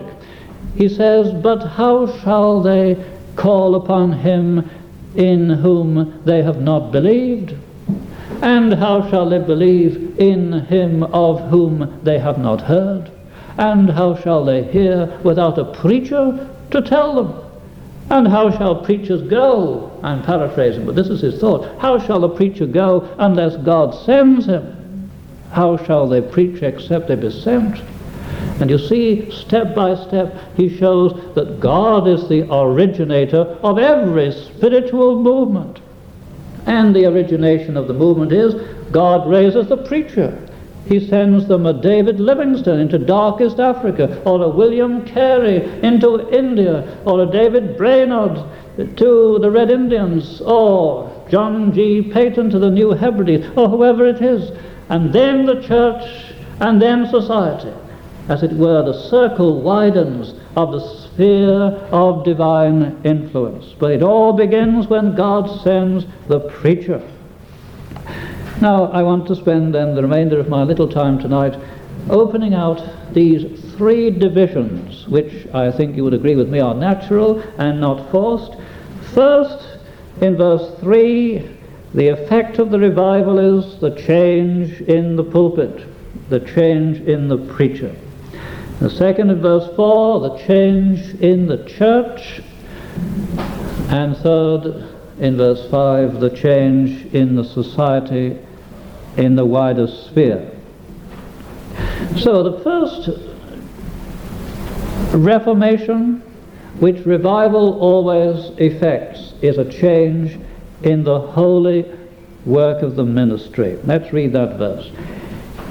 he 0.79 0.89
says, 0.89 1.33
But 1.43 1.67
how 1.67 2.07
shall 2.21 2.61
they 2.61 3.05
call 3.35 3.75
upon 3.75 4.13
him 4.13 4.71
in 5.17 5.51
whom 5.51 6.23
they 6.25 6.43
have 6.43 6.61
not 6.61 6.93
believed? 6.93 7.55
And 8.43 8.73
how 8.75 9.11
shall 9.11 9.29
they 9.29 9.41
believe 9.41 10.17
in 10.21 10.53
him 10.67 11.03
of 11.03 11.41
whom 11.51 12.01
they 12.05 12.21
have 12.21 12.39
not 12.39 12.61
heard? 12.61 13.11
And 13.57 13.91
how 13.91 14.15
shall 14.15 14.45
they 14.45 14.63
hear 14.63 15.19
without 15.25 15.59
a 15.59 15.65
preacher 15.65 16.49
to 16.71 16.83
tell 16.83 17.15
them? 17.17 17.48
And 18.11 18.27
how 18.27 18.51
shall 18.51 18.83
preachers 18.83 19.23
go? 19.23 19.93
I'm 20.03 20.23
paraphrasing, 20.23 20.87
but 20.87 20.95
this 20.95 21.09
is 21.09 21.21
his 21.21 21.39
thought. 21.39 21.79
How 21.79 21.99
shall 21.99 22.25
a 22.25 22.35
preacher 22.35 22.67
go 22.67 23.09
unless 23.19 23.57
God 23.57 23.95
sends 24.05 24.47
him? 24.47 25.11
How 25.53 25.77
shall 25.85 26.09
they 26.09 26.23
preach 26.23 26.63
except 26.63 27.09
they 27.09 27.17
be 27.17 27.31
sent? 27.31 27.83
And 28.61 28.71
you 28.71 28.79
see, 28.79 29.31
step 29.31 29.75
by 29.75 29.95
step, 29.95 30.35
he 30.57 30.75
shows 30.75 31.35
that 31.35 31.61
God 31.61 32.09
is 32.09 32.29
the 32.29 32.47
originator 32.53 33.59
of 33.63 33.79
every 33.79 34.33
spiritual 34.33 35.23
movement. 35.23 35.81
And 36.67 36.95
the 36.95 37.07
origination 37.07 37.77
of 37.77 37.89
the 37.89 37.95
movement 37.95 38.33
is 38.33 38.55
God 38.91 39.29
raises 39.29 39.69
the 39.69 39.77
preacher. 39.77 40.48
He 40.89 41.07
sends 41.07 41.47
them 41.47 41.67
a 41.67 41.75
David 41.75 42.19
Livingstone 42.19 42.81
into 42.81 42.99
darkest 42.99 43.61
Africa, 43.61 44.23
or 44.25 44.43
a 44.43 44.49
William 44.49 45.05
Carey 45.05 45.63
into 45.83 46.29
India, 46.31 46.99
or 47.05 47.23
a 47.23 47.31
David 47.31 47.77
Brainerd 47.77 48.43
to 48.97 49.39
the 49.39 49.51
Red 49.51 49.71
Indians, 49.71 50.41
or 50.41 51.27
John 51.31 51.75
G. 51.75 52.01
Paton 52.01 52.49
to 52.51 52.59
the 52.59 52.71
New 52.71 52.93
Hebrides, 52.93 53.47
or 53.55 53.69
whoever 53.69 54.07
it 54.07 54.23
is. 54.23 54.51
And 54.89 55.13
then 55.13 55.45
the 55.45 55.61
church, 55.61 56.33
and 56.61 56.81
then 56.81 57.07
society. 57.11 57.73
as 58.29 58.43
it 58.43 58.53
were, 58.53 58.83
the 58.83 59.09
circle 59.09 59.61
widens 59.63 60.35
of 60.55 60.73
the 60.73 60.81
sphere 60.81 61.73
of 61.91 62.25
divine 62.25 63.01
influence. 63.05 63.75
But 63.79 63.93
it 63.93 64.03
all 64.03 64.33
begins 64.33 64.87
when 64.87 65.15
God 65.15 65.63
sends 65.63 66.07
the 66.29 66.41
preacher. 66.41 67.03
Now, 68.61 68.87
I 68.87 69.03
want 69.05 69.29
to 69.29 69.37
spend 69.37 69.73
then 69.73 69.95
the 69.95 70.03
remainder 70.03 70.41
of 70.41 70.49
my 70.49 70.65
little 70.65 70.89
time 70.89 71.21
tonight 71.21 71.57
opening 72.11 72.55
out 72.55 72.83
these 73.15 73.45
three 73.77 74.11
divisions, 74.11 75.07
which 75.07 75.47
I 75.55 75.71
think 75.71 75.95
you 75.95 76.03
would 76.03 76.13
agree 76.13 76.35
with 76.35 76.49
me 76.49 76.59
are 76.59 76.75
natural 76.75 77.41
and 77.59 77.81
not 77.81 78.11
forced. 78.11 78.57
First, 79.15 79.79
in 80.21 80.37
verse 80.37 80.77
3, 80.81 81.57
the 81.95 82.09
effect 82.09 82.59
of 82.59 82.73
the 82.73 82.81
revival 82.81 83.39
is 83.39 83.79
the 83.79 83.95
change 83.95 84.81
in 84.81 85.15
the 85.15 85.23
pulpit, 85.23 85.87
the 86.29 86.41
change 86.41 86.99
in 87.03 87.29
the 87.29 87.39
preacher. 87.39 87.95
The 88.81 88.91
second 88.91 89.31
in 89.31 89.41
verse 89.41 89.73
4, 89.77 90.19
the 90.19 90.39
change 90.39 91.15
in 91.21 91.47
the 91.47 91.63
church. 91.63 92.43
And 93.89 94.17
third, 94.17 94.89
in 95.21 95.37
verse 95.37 95.65
5, 95.71 96.19
the 96.19 96.31
change 96.31 97.05
in 97.15 97.37
the 97.37 97.45
society 97.45 98.37
in 99.19 99.35
the 99.35 99.45
wider 99.45 99.87
sphere. 99.87 100.51
So 102.17 102.43
the 102.43 102.61
first 102.65 103.11
reformation 105.15 106.23
which 106.79 107.05
revival 107.05 107.79
always 107.81 108.57
effects 108.59 109.35
is 109.43 109.59
a 109.59 109.71
change 109.71 110.39
in 110.83 111.03
the 111.03 111.21
holy 111.21 111.85
work 112.47 112.83
of 112.83 112.95
the 112.97 113.05
ministry. 113.05 113.79
Let's 113.85 114.13
read 114.13 114.33
that 114.33 114.57
verse. 114.57 114.91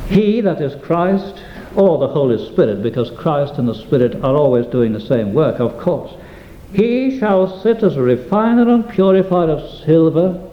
He, 0.09 0.41
that 0.41 0.61
is 0.61 0.81
Christ, 0.83 1.41
or 1.75 1.97
the 1.97 2.07
Holy 2.07 2.45
Spirit, 2.51 2.83
because 2.83 3.11
Christ 3.11 3.53
and 3.57 3.67
the 3.67 3.75
Spirit 3.75 4.15
are 4.23 4.35
always 4.35 4.65
doing 4.67 4.93
the 4.93 4.99
same 4.99 5.33
work, 5.33 5.59
of 5.59 5.77
course. 5.77 6.13
He 6.73 7.17
shall 7.19 7.61
sit 7.61 7.83
as 7.83 7.95
a 7.95 8.01
refiner 8.01 8.69
and 8.69 8.89
purifier 8.89 9.49
of 9.49 9.83
silver, 9.85 10.46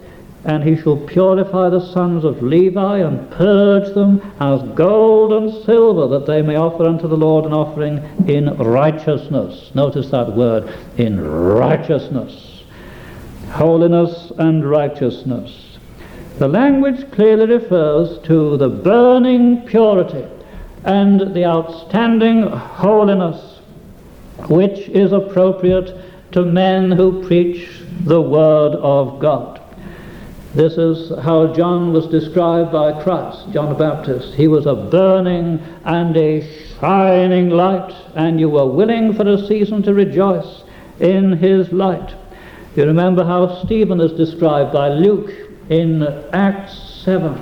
and 0.45 0.63
he 0.63 0.79
shall 0.79 0.95
purify 0.95 1.69
the 1.69 1.85
sons 1.91 2.23
of 2.23 2.41
Levi 2.41 2.99
and 2.99 3.29
purge 3.31 3.93
them 3.95 4.21
as 4.39 4.61
gold 4.75 5.33
and 5.33 5.65
silver, 5.65 6.07
that 6.07 6.27
they 6.27 6.41
may 6.41 6.55
offer 6.55 6.85
unto 6.85 7.07
the 7.07 7.17
Lord 7.17 7.45
an 7.45 7.53
offering 7.53 7.97
in 8.27 8.55
righteousness. 8.57 9.71
Notice 9.73 10.09
that 10.11 10.33
word, 10.33 10.71
in 10.97 11.19
righteousness. 11.19 12.63
Holiness 13.49 14.31
and 14.37 14.69
righteousness. 14.69 15.77
The 16.37 16.47
language 16.47 17.09
clearly 17.11 17.47
refers 17.55 18.19
to 18.27 18.57
the 18.57 18.69
burning 18.69 19.65
purity 19.65 20.25
and 20.83 21.33
the 21.33 21.45
outstanding 21.45 22.43
holiness 22.43 23.59
which 24.49 24.89
is 24.89 25.11
appropriate 25.11 25.95
to 26.33 26.43
men 26.43 26.91
who 26.91 27.25
preach 27.25 27.81
the 28.03 28.21
Word 28.21 28.73
of 28.73 29.19
God. 29.19 29.54
This 30.55 30.77
is 30.77 31.11
how 31.19 31.53
John 31.53 31.91
was 31.91 32.07
described 32.07 32.71
by 32.71 33.03
Christ, 33.03 33.51
John 33.51 33.67
the 33.67 33.75
Baptist. 33.75 34.35
He 34.35 34.47
was 34.47 34.65
a 34.65 34.73
burning 34.73 35.59
and 35.83 36.15
a 36.15 36.47
shining 36.79 37.49
light, 37.49 37.93
and 38.15 38.39
you 38.39 38.47
were 38.47 38.65
willing 38.65 39.13
for 39.13 39.27
a 39.27 39.45
season 39.47 39.83
to 39.83 39.93
rejoice 39.93 40.63
in 41.01 41.33
his 41.33 41.73
light. 41.73 42.15
You 42.77 42.85
remember 42.85 43.25
how 43.25 43.65
Stephen 43.65 43.99
is 43.99 44.13
described 44.13 44.71
by 44.71 44.87
Luke 44.87 45.29
in 45.67 46.03
Acts 46.31 47.01
7 47.03 47.33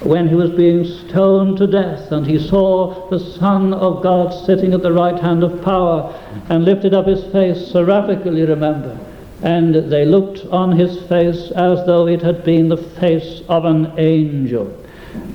when 0.00 0.26
he 0.26 0.34
was 0.34 0.50
being 0.52 0.86
stoned 0.86 1.58
to 1.58 1.66
death 1.66 2.12
and 2.12 2.26
he 2.26 2.38
saw 2.38 3.10
the 3.10 3.18
Son 3.18 3.74
of 3.74 4.02
God 4.02 4.32
sitting 4.46 4.72
at 4.72 4.80
the 4.80 4.92
right 4.92 5.20
hand 5.20 5.44
of 5.44 5.62
power 5.62 6.18
and 6.48 6.64
lifted 6.64 6.94
up 6.94 7.06
his 7.06 7.24
face 7.24 7.70
seraphically, 7.70 8.42
remember 8.46 8.98
and 9.44 9.74
they 9.92 10.06
looked 10.06 10.46
on 10.46 10.72
his 10.72 11.02
face 11.02 11.50
as 11.50 11.84
though 11.84 12.08
it 12.08 12.22
had 12.22 12.42
been 12.44 12.68
the 12.68 12.78
face 12.78 13.42
of 13.50 13.66
an 13.66 13.92
angel. 13.98 14.74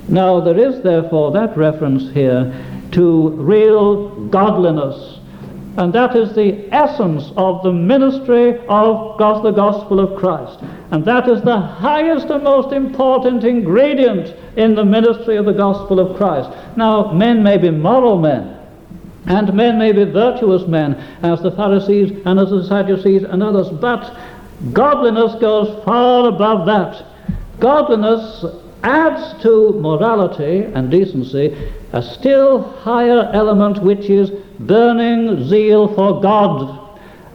Now, 0.08 0.40
there 0.40 0.58
is 0.58 0.82
therefore 0.82 1.30
that 1.30 1.56
reference 1.56 2.12
here 2.12 2.52
to 2.90 3.28
real 3.30 4.08
godliness, 4.26 5.20
and 5.76 5.92
that 5.92 6.16
is 6.16 6.34
the 6.34 6.68
essence 6.74 7.30
of 7.36 7.62
the 7.62 7.72
ministry 7.72 8.58
of 8.66 9.16
God, 9.16 9.44
the 9.44 9.52
gospel 9.52 10.00
of 10.00 10.18
Christ. 10.18 10.58
And 10.90 11.04
that 11.04 11.28
is 11.28 11.40
the 11.42 11.60
highest 11.60 12.30
and 12.30 12.42
most 12.42 12.72
important 12.72 13.44
ingredient 13.44 14.34
in 14.56 14.74
the 14.74 14.84
ministry 14.84 15.36
of 15.36 15.44
the 15.44 15.52
gospel 15.52 16.00
of 16.00 16.16
Christ. 16.16 16.50
Now, 16.76 17.12
men 17.12 17.44
may 17.44 17.58
be 17.58 17.70
moral 17.70 18.18
men, 18.18 18.59
and 19.26 19.52
men 19.54 19.78
may 19.78 19.92
be 19.92 20.04
virtuous 20.04 20.66
men, 20.66 20.94
as 21.22 21.42
the 21.42 21.52
Pharisees 21.52 22.22
and 22.24 22.40
as 22.40 22.50
the 22.50 22.64
Sadducees 22.66 23.22
and 23.22 23.42
others, 23.42 23.68
but 23.68 24.16
godliness 24.72 25.34
goes 25.40 25.84
far 25.84 26.28
above 26.28 26.66
that. 26.66 27.04
Godliness 27.58 28.44
adds 28.82 29.42
to 29.42 29.72
morality 29.80 30.62
and 30.62 30.90
decency 30.90 31.54
a 31.92 32.02
still 32.02 32.62
higher 32.62 33.30
element 33.32 33.82
which 33.82 34.08
is 34.08 34.30
burning 34.60 35.44
zeal 35.48 35.94
for 35.94 36.20
God. 36.20 36.78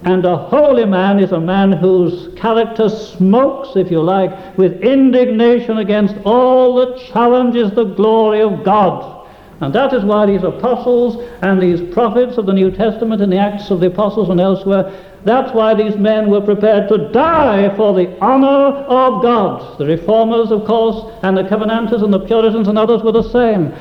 And 0.03 0.25
a 0.25 0.37
holy 0.37 0.85
man 0.85 1.19
is 1.19 1.31
a 1.31 1.39
man 1.39 1.71
whose 1.71 2.33
character 2.39 2.89
smokes, 2.89 3.75
if 3.75 3.89
you 3.89 4.01
like, 4.01 4.57
with 4.57 4.81
indignation 4.81 5.79
against 5.79 6.15
all 6.25 6.75
that 6.75 6.99
challenges 7.11 7.71
the 7.71 7.85
glory 7.85 8.41
of 8.41 8.63
God. 8.63 9.14
And 9.61 9.73
that 9.73 9.93
is 9.93 10.03
why 10.03 10.25
these 10.25 10.43
apostles 10.43 11.15
and 11.41 11.61
these 11.61 11.81
prophets 11.93 12.37
of 12.37 12.45
the 12.45 12.53
New 12.53 12.71
Testament 12.71 13.21
in 13.21 13.29
the 13.29 13.37
Acts 13.37 13.71
of 13.71 13.79
the 13.79 13.87
Apostles 13.87 14.29
and 14.29 14.39
elsewhere, 14.39 14.91
that's 15.23 15.53
why 15.53 15.73
these 15.73 15.95
men 15.95 16.29
were 16.29 16.41
prepared 16.41 16.89
to 16.89 17.09
die 17.11 17.75
for 17.75 17.93
the 17.93 18.19
honor 18.19 18.47
of 18.85 19.21
God. 19.23 19.77
The 19.79 19.85
reformers, 19.85 20.51
of 20.51 20.65
course, 20.65 21.11
and 21.23 21.37
the 21.37 21.47
Covenanters 21.47 22.01
and 22.01 22.13
the 22.13 22.19
Puritans 22.19 22.67
and 22.67 22.77
others 22.77 23.01
were 23.01 23.13
the 23.13 23.29
same. 23.29 23.73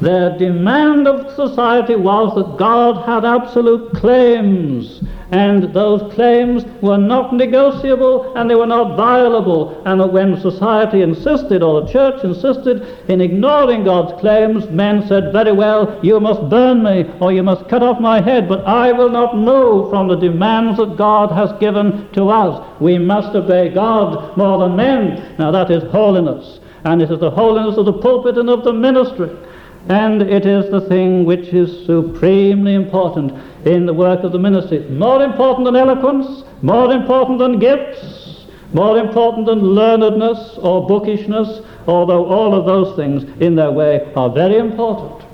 Their 0.00 0.36
demand 0.38 1.06
of 1.06 1.34
society 1.36 1.94
was 1.94 2.34
that 2.34 2.56
God 2.56 3.04
had 3.04 3.24
absolute 3.24 3.92
claims 3.94 5.02
and 5.30 5.74
those 5.74 6.14
claims 6.14 6.64
were 6.80 6.96
not 6.96 7.34
negotiable 7.34 8.34
and 8.34 8.48
they 8.48 8.54
were 8.54 8.66
not 8.66 8.96
violable. 8.96 9.82
And 9.84 10.00
that 10.00 10.12
when 10.12 10.40
society 10.40 11.02
insisted, 11.02 11.62
or 11.62 11.82
the 11.82 11.92
church 11.92 12.24
insisted, 12.24 12.82
in 13.10 13.20
ignoring 13.20 13.84
God's 13.84 14.18
claims, 14.20 14.68
men 14.70 15.06
said, 15.06 15.32
Very 15.32 15.52
well, 15.52 16.00
you 16.02 16.18
must 16.18 16.48
burn 16.48 16.82
me, 16.82 17.10
or 17.20 17.30
you 17.30 17.42
must 17.42 17.68
cut 17.68 17.82
off 17.82 18.00
my 18.00 18.22
head, 18.22 18.48
but 18.48 18.64
I 18.64 18.92
will 18.92 19.10
not 19.10 19.36
move 19.36 19.90
from 19.90 20.08
the 20.08 20.16
demands 20.16 20.78
that 20.78 20.96
God 20.96 21.30
has 21.32 21.52
given 21.60 22.10
to 22.12 22.30
us. 22.30 22.80
We 22.80 22.98
must 22.98 23.34
obey 23.34 23.68
God 23.68 24.34
more 24.36 24.58
than 24.60 24.76
men. 24.76 25.36
Now 25.38 25.50
that 25.50 25.70
is 25.70 25.82
holiness. 25.90 26.60
And 26.84 27.02
it 27.02 27.10
is 27.10 27.20
the 27.20 27.30
holiness 27.30 27.76
of 27.76 27.84
the 27.84 27.92
pulpit 27.92 28.38
and 28.38 28.48
of 28.48 28.64
the 28.64 28.72
ministry. 28.72 29.30
And 29.88 30.22
it 30.22 30.44
is 30.44 30.70
the 30.70 30.82
thing 30.82 31.24
which 31.24 31.48
is 31.48 31.86
supremely 31.86 32.74
important 32.74 33.32
in 33.66 33.86
the 33.86 33.94
work 33.94 34.22
of 34.22 34.32
the 34.32 34.38
ministry. 34.38 34.80
More 34.90 35.22
important 35.22 35.64
than 35.64 35.76
eloquence, 35.76 36.44
more 36.60 36.92
important 36.92 37.38
than 37.38 37.58
gifts, 37.58 38.46
more 38.74 38.98
important 38.98 39.46
than 39.46 39.60
learnedness 39.60 40.62
or 40.62 40.86
bookishness, 40.86 41.62
although 41.86 42.26
all 42.26 42.54
of 42.54 42.66
those 42.66 42.94
things 42.96 43.24
in 43.40 43.54
their 43.54 43.70
way 43.70 44.12
are 44.14 44.28
very 44.28 44.58
important. 44.58 45.24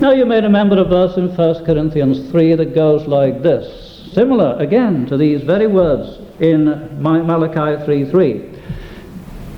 Now 0.00 0.10
you 0.10 0.26
may 0.26 0.40
remember 0.40 0.78
a 0.78 0.84
verse 0.84 1.16
in 1.16 1.28
1 1.28 1.64
Corinthians 1.64 2.28
3 2.30 2.56
that 2.56 2.74
goes 2.74 3.06
like 3.06 3.42
this, 3.42 4.10
similar 4.12 4.56
again 4.58 5.06
to 5.06 5.16
these 5.16 5.42
very 5.42 5.68
words 5.68 6.18
in 6.40 6.64
Malachi 7.00 7.82
3:3. 7.84 8.55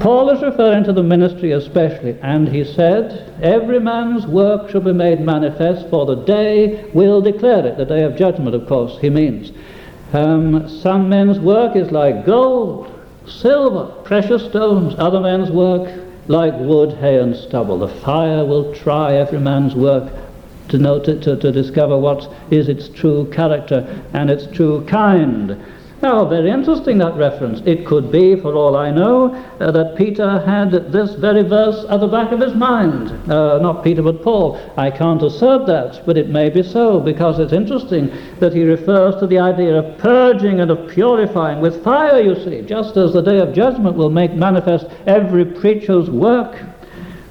Paul 0.01 0.31
is 0.31 0.41
referring 0.43 0.85
to 0.85 0.93
the 0.93 1.03
ministry 1.03 1.51
especially, 1.51 2.17
and 2.23 2.49
he 2.49 2.63
said, 2.63 3.35
Every 3.43 3.81
man's 3.81 4.29
work 4.29 4.71
shall 4.71 4.81
be 4.81 4.93
made 4.93 5.21
manifest, 5.21 5.89
for 5.89 6.07
the 6.07 6.15
day 6.15 6.89
will 6.95 7.21
declare 7.21 7.67
it. 7.67 7.77
The 7.77 7.85
day 7.85 8.05
of 8.05 8.17
judgment, 8.17 8.55
of 8.55 8.69
course, 8.69 8.97
he 9.01 9.11
means. 9.11 9.51
Um, 10.13 10.69
some 10.69 11.09
men's 11.09 11.41
work 11.41 11.75
is 11.75 11.91
like 11.91 12.25
gold, 12.25 12.93
silver, 13.27 13.87
precious 14.05 14.45
stones. 14.45 14.95
Other 14.99 15.21
men's 15.21 15.51
work 15.51 15.93
like 16.29 16.55
wood, 16.55 16.93
hay, 16.99 17.19
and 17.19 17.35
stubble. 17.35 17.79
The 17.79 17.89
fire 17.89 18.45
will 18.45 18.73
try 18.75 19.15
every 19.15 19.41
man's 19.41 19.75
work 19.75 20.13
to, 20.69 20.79
know, 20.79 21.01
to, 21.01 21.19
to, 21.21 21.37
to 21.37 21.51
discover 21.51 21.99
what 21.99 22.33
is 22.51 22.69
its 22.69 22.89
true 22.89 23.29
character 23.33 24.01
and 24.13 24.31
its 24.31 24.47
true 24.55 24.85
kind. 24.87 25.61
Now, 26.01 26.25
very 26.25 26.51
interesting 26.51 26.99
that 26.99 27.17
reference. 27.17 27.61
It 27.67 27.85
could 27.85 28.13
be, 28.13 28.37
for 28.37 28.55
all 28.55 28.77
I 28.77 28.93
know, 28.93 29.35
uh, 29.59 29.73
that 29.73 29.97
Peter 29.97 30.39
had 30.47 30.71
this 30.93 31.17
very 31.17 31.43
verse 31.43 31.85
at 31.91 31.99
the 31.99 32.07
back 32.07 32.31
of 32.31 32.39
his 32.39 32.55
mind. 32.55 33.11
Uh, 33.31 33.59
not 33.59 33.83
Peter, 33.83 34.03
but 34.03 34.23
Paul. 34.23 34.61
I 34.77 34.93
can't 34.93 35.21
assert 35.25 35.67
that, 35.67 36.07
but 36.07 36.17
it 36.17 36.29
may 36.29 36.51
be 36.51 36.63
so, 36.63 37.01
because 37.01 37.41
it's 37.41 37.53
interesting 37.53 38.13
that 38.39 38.55
he 38.55 38.63
refers 38.63 39.17
to 39.17 39.27
the 39.27 39.41
idea 39.41 39.75
of 39.75 39.99
purging 39.99 40.61
and 40.61 40.71
of 40.71 40.89
purifying 40.89 41.61
with 41.61 41.83
fire, 41.83 42.21
you 42.21 42.37
see, 42.45 42.63
just 42.63 42.97
as 42.97 43.13
the 43.13 43.21
day 43.21 43.41
of 43.41 43.53
judgment 43.53 43.97
will 43.97 44.11
make 44.11 44.33
manifest 44.35 44.87
every 45.09 45.45
preacher's 45.45 46.09
work. 46.09 46.63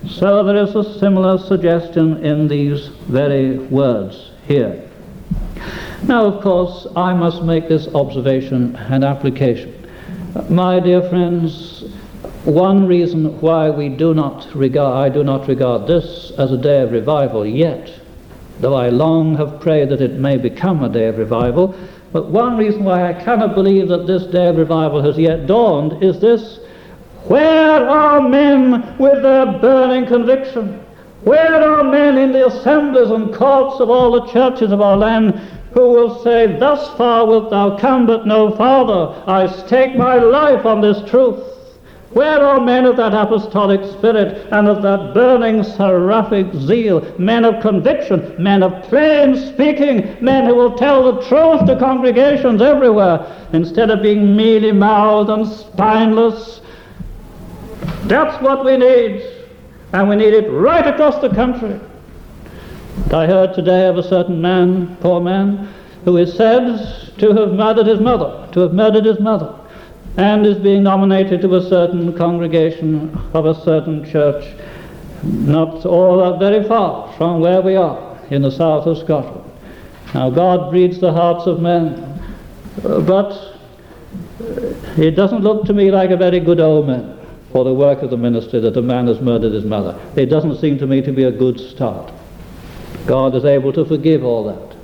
So 0.10 0.44
there 0.44 0.58
is 0.58 0.76
a 0.76 1.00
similar 1.00 1.38
suggestion 1.38 2.26
in 2.26 2.50
these 2.50 2.88
very 2.88 3.60
words 3.60 4.32
here. 4.46 4.87
Now, 6.04 6.26
of 6.26 6.42
course, 6.42 6.88
I 6.96 7.14
must 7.14 7.44
make 7.44 7.68
this 7.68 7.88
observation 7.94 8.76
and 8.76 9.04
application. 9.04 9.74
My 10.50 10.80
dear 10.80 11.02
friends, 11.10 11.84
one 12.46 12.88
reason 12.88 13.40
why 13.42 13.70
we 13.70 13.90
do 13.90 14.14
not 14.14 14.48
regard, 14.54 15.12
I 15.12 15.14
do 15.14 15.24
not 15.24 15.48
regard 15.48 15.88
this 15.88 16.32
as 16.38 16.52
a 16.52 16.58
day 16.58 16.82
of 16.82 16.92
revival 16.92 17.46
yet, 17.46 17.92
though 18.60 18.76
I 18.76 18.90
long 18.90 19.36
have 19.38 19.60
prayed 19.60 19.90
that 19.90 20.02
it 20.02 20.14
may 20.14 20.38
become 20.38 20.84
a 20.84 20.90
day 20.90 21.08
of 21.08 21.18
revival, 21.18 21.76
but 22.14 22.30
one 22.30 22.58
reason 22.58 22.84
why 22.84 23.10
I 23.10 23.14
cannot 23.14 23.56
believe 23.56 23.90
that 23.90 24.08
this 24.08 24.24
day 24.28 24.48
of 24.48 24.58
revival 24.58 25.02
has 25.02 25.18
yet 25.18 25.48
dawned 25.48 26.04
is 26.04 26.20
this 26.20 26.60
where 27.26 27.90
are 27.90 28.22
men 28.22 28.98
with 28.98 29.22
their 29.22 29.46
burning 29.46 30.06
conviction? 30.06 30.82
Where 31.24 31.56
are 31.56 31.84
men 31.84 32.18
in 32.18 32.32
the 32.32 32.48
assemblies 32.48 33.10
and 33.10 33.36
courts 33.36 33.82
of 33.82 33.90
all 33.90 34.12
the 34.12 34.32
churches 34.32 34.72
of 34.72 34.80
our 34.80 34.96
land 34.96 35.42
who 35.74 35.90
will 35.90 36.24
say, 36.24 36.58
Thus 36.58 36.96
far 36.98 37.26
wilt 37.26 37.50
thou 37.50 37.78
come, 37.78 38.06
but 38.06 38.26
no 38.26 38.56
farther? 38.56 39.24
I 39.28 39.48
stake 39.48 39.96
my 39.96 40.16
life 40.16 40.66
on 40.66 40.82
this 40.82 41.08
truth. 41.10 41.44
Where 42.12 42.42
are 42.44 42.62
men 42.62 42.86
of 42.86 42.98
that 42.98 43.14
apostolic 43.14 43.82
spirit 43.98 44.48
and 44.52 44.68
of 44.68 44.82
that 44.82 45.14
burning 45.14 45.64
seraphic 45.64 46.54
zeal, 46.54 47.02
men 47.20 47.46
of 47.46 47.62
conviction, 47.62 48.36
men 48.42 48.64
of 48.64 48.82
plain 48.84 49.36
speaking, 49.36 50.18
men 50.22 50.46
who 50.46 50.56
will 50.56 50.76
tell 50.78 51.12
the 51.12 51.22
truth 51.28 51.66
to 51.68 51.78
congregations 51.78 52.62
everywhere, 52.62 53.26
instead 53.54 53.92
of 53.92 54.02
being 54.02 54.36
mealy 54.36 54.72
mouthed 54.72 55.30
and 55.30 55.48
spineless 55.48 56.62
that's 58.08 58.42
what 58.42 58.64
we 58.64 58.78
need, 58.78 59.22
and 59.92 60.08
we 60.08 60.16
need 60.16 60.34
it 60.34 60.50
right 60.50 60.88
across 60.88 61.20
the 61.22 61.30
country. 61.30 61.78
I 63.12 63.26
heard 63.26 63.54
today 63.54 63.88
of 63.88 63.98
a 63.98 64.04
certain 64.04 64.42
man, 64.42 64.98
poor 65.00 65.22
man, 65.22 65.74
who 66.04 66.18
is 66.18 66.36
said 66.36 67.18
to 67.20 67.34
have 67.34 67.54
murdered 67.54 67.88
his 67.88 68.02
mother, 68.02 68.50
to 68.52 68.60
have 68.62 68.74
murdered 68.74 69.06
his 69.06 69.20
mother, 69.20 69.54
and 70.18 70.46
is 70.46 70.58
being 70.58 70.84
nominated 70.84 71.42
to 71.42 71.56
a 71.56 71.62
certain 71.70 72.18
congregation 72.18 73.18
of 73.34 73.46
a 73.46 73.56
certain 73.64 74.04
church, 74.04 74.54
not 75.24 75.86
all 75.86 76.18
that 76.18 76.40
very 76.40 76.68
far 76.68 77.14
from 77.14 77.40
where 77.40 77.62
we 77.62 77.76
are 77.76 78.20
in 78.30 78.42
the 78.42 78.52
south 78.52 78.86
of 78.86 78.98
Scotland. 78.98 79.50
Now, 80.14 80.30
God 80.30 80.70
breeds 80.70 81.00
the 81.00 81.14
hearts 81.14 81.46
of 81.48 81.62
men, 81.62 82.22
but 82.84 83.58
it 84.98 85.12
doesn't 85.12 85.44
look 85.44 85.66
to 85.66 85.74
me 85.74 85.92
like 85.92 86.12
a 86.12 86.18
very 86.18 86.42
good 86.42 86.60
omen 86.60 87.18
for 87.52 87.64
the 87.64 87.74
work 87.74 88.02
of 88.02 88.10
the 88.10 88.18
ministry 88.18 88.60
that 88.60 88.76
a 88.76 88.82
man 88.82 89.08
has 89.08 89.22
murdered 89.22 89.54
his 89.54 89.64
mother. 89.64 89.98
It 90.18 90.26
doesn't 90.26 90.60
seem 90.60 90.78
to 90.80 90.88
me 90.88 91.02
to 91.04 91.14
be 91.14 91.24
a 91.24 91.32
good 91.32 91.58
start. 91.60 92.12
God 93.08 93.36
is 93.36 93.46
able 93.46 93.72
to 93.74 93.86
forgive 93.86 94.24
all 94.24 94.44
that. 94.44 94.76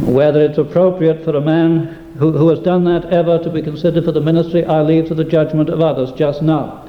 Whether 0.00 0.40
it's 0.40 0.56
appropriate 0.56 1.22
for 1.22 1.36
a 1.36 1.40
man 1.40 2.14
who, 2.18 2.32
who 2.32 2.48
has 2.48 2.58
done 2.60 2.84
that 2.84 3.12
ever 3.12 3.38
to 3.38 3.50
be 3.50 3.60
considered 3.60 4.04
for 4.04 4.12
the 4.12 4.20
ministry, 4.20 4.64
I 4.64 4.80
leave 4.80 5.06
to 5.08 5.14
the 5.14 5.24
judgment 5.24 5.68
of 5.68 5.82
others 5.82 6.12
just 6.12 6.40
now. 6.40 6.88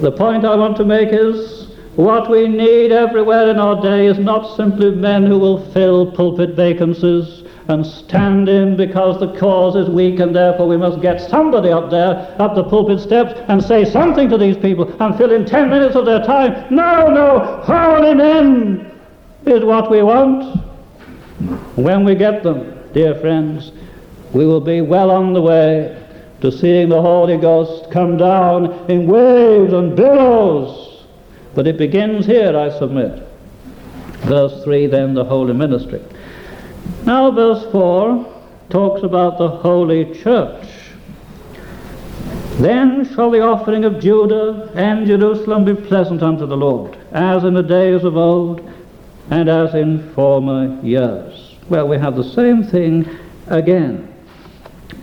The 0.00 0.12
point 0.12 0.44
I 0.44 0.54
want 0.54 0.76
to 0.76 0.84
make 0.84 1.08
is 1.10 1.68
what 1.96 2.30
we 2.30 2.48
need 2.48 2.92
everywhere 2.92 3.48
in 3.48 3.58
our 3.58 3.80
day 3.80 4.06
is 4.06 4.18
not 4.18 4.56
simply 4.56 4.90
men 4.90 5.24
who 5.24 5.38
will 5.38 5.64
fill 5.72 6.12
pulpit 6.12 6.54
vacancies 6.54 7.44
and 7.68 7.86
stand 7.86 8.50
in 8.50 8.76
because 8.76 9.18
the 9.20 9.32
cause 9.38 9.74
is 9.74 9.88
weak 9.88 10.20
and 10.20 10.36
therefore 10.36 10.68
we 10.68 10.76
must 10.76 11.00
get 11.00 11.18
somebody 11.30 11.70
up 11.70 11.90
there, 11.90 12.36
up 12.38 12.54
the 12.54 12.64
pulpit 12.64 13.00
steps, 13.00 13.40
and 13.48 13.62
say 13.62 13.86
something 13.86 14.28
to 14.28 14.36
these 14.36 14.56
people 14.58 14.94
and 15.00 15.16
fill 15.16 15.32
in 15.32 15.46
ten 15.46 15.70
minutes 15.70 15.96
of 15.96 16.04
their 16.04 16.22
time. 16.24 16.52
No, 16.74 17.08
no, 17.08 17.62
holy 17.64 18.14
men 18.14 18.93
is 19.46 19.64
what 19.64 19.90
we 19.90 20.02
want. 20.02 20.60
When 21.76 22.04
we 22.04 22.14
get 22.14 22.42
them, 22.42 22.90
dear 22.92 23.14
friends, 23.16 23.72
we 24.32 24.46
will 24.46 24.60
be 24.60 24.80
well 24.80 25.10
on 25.10 25.32
the 25.32 25.42
way 25.42 26.00
to 26.40 26.50
seeing 26.52 26.88
the 26.88 27.00
Holy 27.00 27.36
Ghost 27.36 27.90
come 27.90 28.16
down 28.16 28.90
in 28.90 29.06
waves 29.06 29.72
and 29.72 29.96
billows. 29.96 31.04
But 31.54 31.66
it 31.66 31.78
begins 31.78 32.26
here, 32.26 32.56
I 32.56 32.76
submit. 32.78 33.22
Verse 34.24 34.64
3 34.64 34.86
then 34.86 35.14
the 35.14 35.24
holy 35.24 35.54
ministry. 35.54 36.02
Now, 37.04 37.30
verse 37.30 37.70
4 37.70 38.32
talks 38.70 39.02
about 39.02 39.38
the 39.38 39.48
holy 39.48 40.14
church. 40.22 40.66
Then 42.58 43.04
shall 43.14 43.30
the 43.30 43.42
offering 43.42 43.84
of 43.84 44.00
Judah 44.00 44.72
and 44.74 45.06
Jerusalem 45.06 45.64
be 45.64 45.74
pleasant 45.74 46.22
unto 46.22 46.46
the 46.46 46.56
Lord, 46.56 46.96
as 47.12 47.44
in 47.44 47.54
the 47.54 47.62
days 47.62 48.04
of 48.04 48.16
old, 48.16 48.60
and 49.30 49.48
as 49.48 49.74
in 49.74 50.12
former 50.14 50.80
years. 50.82 51.56
Well, 51.68 51.88
we 51.88 51.98
have 51.98 52.16
the 52.16 52.30
same 52.30 52.62
thing 52.62 53.08
again, 53.46 54.12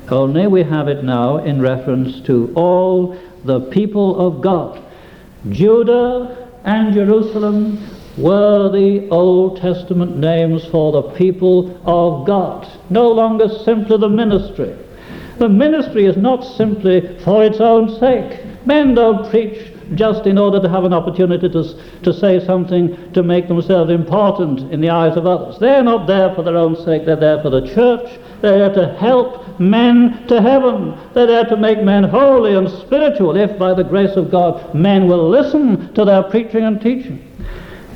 only 0.09 0.47
we 0.47 0.63
have 0.63 0.87
it 0.87 1.03
now 1.03 1.37
in 1.37 1.61
reference 1.61 2.21
to 2.21 2.51
all 2.55 3.17
the 3.45 3.61
people 3.71 4.19
of 4.19 4.41
God. 4.41 4.81
Judah 5.49 6.49
and 6.63 6.93
Jerusalem 6.93 7.79
were 8.17 8.69
the 8.69 9.09
Old 9.09 9.57
Testament 9.57 10.17
names 10.17 10.65
for 10.65 10.91
the 10.91 11.03
people 11.13 11.79
of 11.85 12.27
God, 12.27 12.67
no 12.89 13.09
longer 13.09 13.49
simply 13.63 13.97
the 13.97 14.09
ministry. 14.09 14.75
The 15.39 15.49
ministry 15.49 16.05
is 16.05 16.17
not 16.17 16.43
simply 16.43 17.17
for 17.23 17.43
its 17.43 17.59
own 17.59 17.99
sake. 17.99 18.45
Men 18.65 18.93
don't 18.93 19.27
preach 19.31 19.70
just 19.95 20.25
in 20.25 20.37
order 20.37 20.61
to 20.61 20.69
have 20.69 20.83
an 20.83 20.93
opportunity 20.93 21.49
to, 21.49 21.63
to 22.03 22.13
say 22.13 22.43
something 22.45 23.11
to 23.13 23.23
make 23.23 23.47
themselves 23.47 23.91
important 23.91 24.71
in 24.71 24.81
the 24.81 24.89
eyes 24.89 25.17
of 25.17 25.25
others. 25.25 25.59
They're 25.59 25.83
not 25.83 26.07
there 26.07 26.33
for 26.35 26.43
their 26.43 26.57
own 26.57 26.75
sake, 26.75 27.05
they're 27.05 27.15
there 27.15 27.41
for 27.41 27.49
the 27.49 27.67
church. 27.73 28.19
They're 28.41 28.57
there 28.57 28.73
to 28.73 28.97
help 28.97 29.59
men 29.59 30.25
to 30.27 30.41
heaven. 30.41 30.97
They're 31.13 31.27
there 31.27 31.45
to 31.45 31.57
make 31.57 31.83
men 31.83 32.03
holy 32.03 32.55
and 32.55 32.69
spiritual 32.69 33.37
if, 33.37 33.57
by 33.59 33.73
the 33.73 33.83
grace 33.83 34.15
of 34.15 34.31
God, 34.31 34.73
men 34.73 35.07
will 35.07 35.29
listen 35.29 35.93
to 35.93 36.03
their 36.03 36.23
preaching 36.23 36.63
and 36.63 36.81
teaching. 36.81 37.27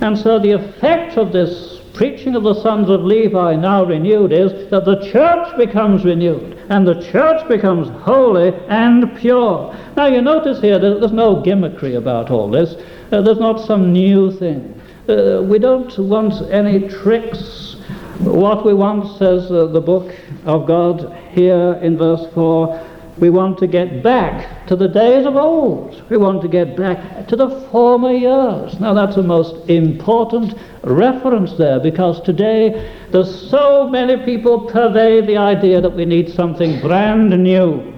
And 0.02 0.18
so 0.18 0.38
the 0.38 0.52
effect 0.52 1.18
of 1.18 1.32
this 1.32 1.75
preaching 1.96 2.36
of 2.36 2.44
the 2.44 2.62
sons 2.62 2.90
of 2.90 3.02
Levi 3.02 3.56
now 3.56 3.84
renewed 3.84 4.34
is 4.34 4.70
that 4.70 4.86
the 4.86 5.00
church 5.12 5.58
becomes 5.58 6.04
renewed 6.04 6.58
and 6.70 6.86
the 6.86 7.02
church 7.12 7.48
becomes 7.48 7.88
holy 8.04 8.54
and 8.68 9.18
pure. 9.18 9.74
Now 9.96 10.08
you 10.08 10.22
notice 10.22 10.60
here 10.62 10.78
that 10.78 11.00
there's 11.00 11.14
no 11.14 11.38
gimmickry 11.38 11.98
about 11.98 12.32
all 12.32 12.50
this. 12.50 12.76
Uh, 13.12 13.22
there's 13.22 13.40
not 13.40 13.66
some 13.66 13.94
new 13.94 14.32
thing. 14.32 14.82
Uh, 15.08 15.42
we 15.44 15.60
don't 15.60 15.98
want 15.98 16.34
any 16.52 16.88
tricks. 16.90 17.78
What 18.20 18.66
we 18.66 18.74
want, 18.74 19.18
says 19.18 19.52
uh, 19.52 19.68
the 19.68 19.82
book 19.82 20.14
of 20.46 20.66
God 20.66 21.16
here 21.32 21.80
in 21.82 21.98
verse 21.98 22.26
4, 22.34 22.95
we 23.18 23.30
want 23.30 23.58
to 23.60 23.68
get 23.68 24.04
back 24.04 24.68
to 24.68 24.76
the 24.76 24.88
days 24.88 25.26
of 25.26 25.36
old. 25.36 26.04
We 26.10 26.18
want 26.18 26.42
to 26.42 26.48
get 26.48 26.76
back 26.76 27.28
to 27.28 27.36
the 27.36 27.62
former 27.72 28.12
years. 28.12 28.80
Now, 28.80 28.94
that's 28.94 29.16
a 29.16 29.24
most 29.24 29.70
important 29.70 30.54
reference 30.84 31.54
there 31.54 31.80
because 31.80 32.22
today 32.22 32.94
there's 33.12 33.50
so 33.50 33.88
many 33.90 34.24
people 34.26 34.70
pervade 34.70 35.28
the 35.28 35.38
idea 35.38 35.80
that 35.80 35.96
we 35.96 36.06
need 36.06 36.30
something 36.30 36.82
brand 36.82 37.30
new. 37.42 37.95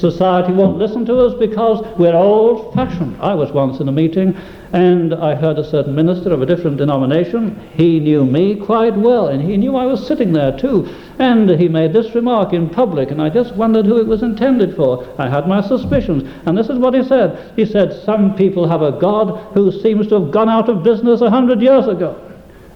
Society 0.00 0.52
won't 0.52 0.78
listen 0.78 1.04
to 1.06 1.18
us 1.20 1.34
because 1.38 1.84
we're 1.98 2.16
old 2.16 2.74
fashioned. 2.74 3.16
I 3.20 3.34
was 3.34 3.52
once 3.52 3.80
in 3.80 3.88
a 3.88 3.92
meeting 3.92 4.36
and 4.72 5.14
I 5.14 5.34
heard 5.34 5.58
a 5.58 5.68
certain 5.68 5.94
minister 5.94 6.32
of 6.32 6.42
a 6.42 6.46
different 6.46 6.76
denomination. 6.76 7.60
He 7.74 7.98
knew 7.98 8.24
me 8.24 8.54
quite 8.54 8.96
well, 8.96 9.28
and 9.28 9.42
he 9.42 9.56
knew 9.56 9.76
I 9.76 9.86
was 9.86 10.06
sitting 10.06 10.32
there 10.32 10.56
too. 10.56 10.88
And 11.18 11.50
he 11.50 11.68
made 11.68 11.92
this 11.92 12.14
remark 12.14 12.52
in 12.52 12.70
public, 12.70 13.10
and 13.10 13.20
I 13.20 13.30
just 13.30 13.54
wondered 13.56 13.84
who 13.84 13.98
it 13.98 14.06
was 14.06 14.22
intended 14.22 14.76
for. 14.76 15.06
I 15.18 15.28
had 15.28 15.48
my 15.48 15.60
suspicions, 15.60 16.22
and 16.46 16.56
this 16.56 16.68
is 16.68 16.78
what 16.78 16.94
he 16.94 17.02
said. 17.02 17.52
He 17.56 17.66
said, 17.66 18.04
Some 18.04 18.36
people 18.36 18.68
have 18.68 18.82
a 18.82 18.92
God 18.92 19.54
who 19.54 19.72
seems 19.72 20.06
to 20.08 20.20
have 20.20 20.30
gone 20.30 20.48
out 20.48 20.68
of 20.68 20.84
business 20.84 21.20
a 21.20 21.30
hundred 21.30 21.60
years 21.60 21.88
ago. 21.88 22.16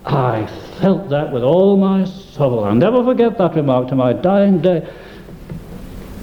I 0.05 0.47
felt 0.81 1.09
that 1.11 1.33
with 1.33 1.45
all 1.45 1.77
my 1.77 2.05
soul. 2.05 2.65
I'll 2.65 2.75
never 2.75 3.05
forget 3.05 3.39
that 3.39 3.55
remark 3.55 3.89
to 3.89 3.95
my 3.95 4.13
dying 4.13 4.61
day. 4.61 4.87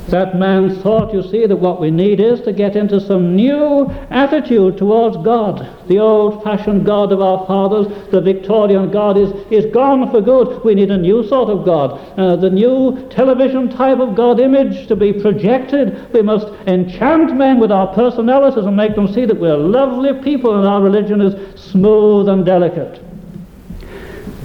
That 0.10 0.38
man 0.38 0.76
thought, 0.82 1.14
you 1.14 1.24
see, 1.24 1.46
that 1.46 1.56
what 1.56 1.80
we 1.80 1.90
need 1.90 2.20
is 2.20 2.42
to 2.42 2.52
get 2.52 2.76
into 2.76 3.00
some 3.00 3.36
new 3.36 3.90
attitude 4.10 4.78
towards 4.78 5.16
God. 5.18 5.68
The 5.88 6.00
old 6.00 6.44
fashioned 6.44 6.86
God 6.86 7.12
of 7.12 7.22
our 7.22 7.46
fathers, 7.46 7.88
the 8.12 8.20
Victorian 8.20 8.92
God, 8.92 9.16
is, 9.18 9.32
is 9.50 9.72
gone 9.74 10.12
for 10.12 10.20
good. 10.20 10.64
We 10.66 10.76
need 10.76 10.92
a 10.92 10.98
new 10.98 11.26
sort 11.28 11.50
of 11.50 11.64
God. 11.64 12.00
Uh, 12.20 12.36
the 12.36 12.50
new 12.50 13.08
television 13.10 13.70
type 13.70 14.00
of 14.00 14.16
God 14.16 14.40
image 14.40 14.88
to 14.88 14.96
be 14.96 15.14
projected. 15.14 16.12
We 16.14 16.22
must 16.22 16.48
enchant 16.68 17.38
men 17.38 17.60
with 17.60 17.72
our 17.72 17.88
personalities 17.94 18.66
and 18.66 18.76
make 18.76 18.96
them 18.96 19.14
see 19.14 19.26
that 19.26 19.40
we're 19.40 19.56
lovely 19.56 20.22
people 20.22 20.58
and 20.58 20.68
our 20.68 20.82
religion 20.82 21.22
is 21.22 21.62
smooth 21.62 22.28
and 22.28 22.46
delicate. 22.46 23.02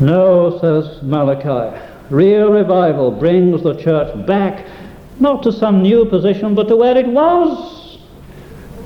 No, 0.01 0.59
says 0.61 1.03
Malachi. 1.03 1.77
Real 2.11 2.53
revival 2.53 3.11
brings 3.11 3.63
the 3.65 3.75
church 3.75 4.27
back 4.27 4.65
not 5.21 5.43
to 5.45 5.53
some 5.53 5.83
new 5.83 6.05
position, 6.05 6.55
but 6.55 6.69
to 6.69 6.77
where 6.77 6.97
it 6.97 7.09
was. 7.09 7.77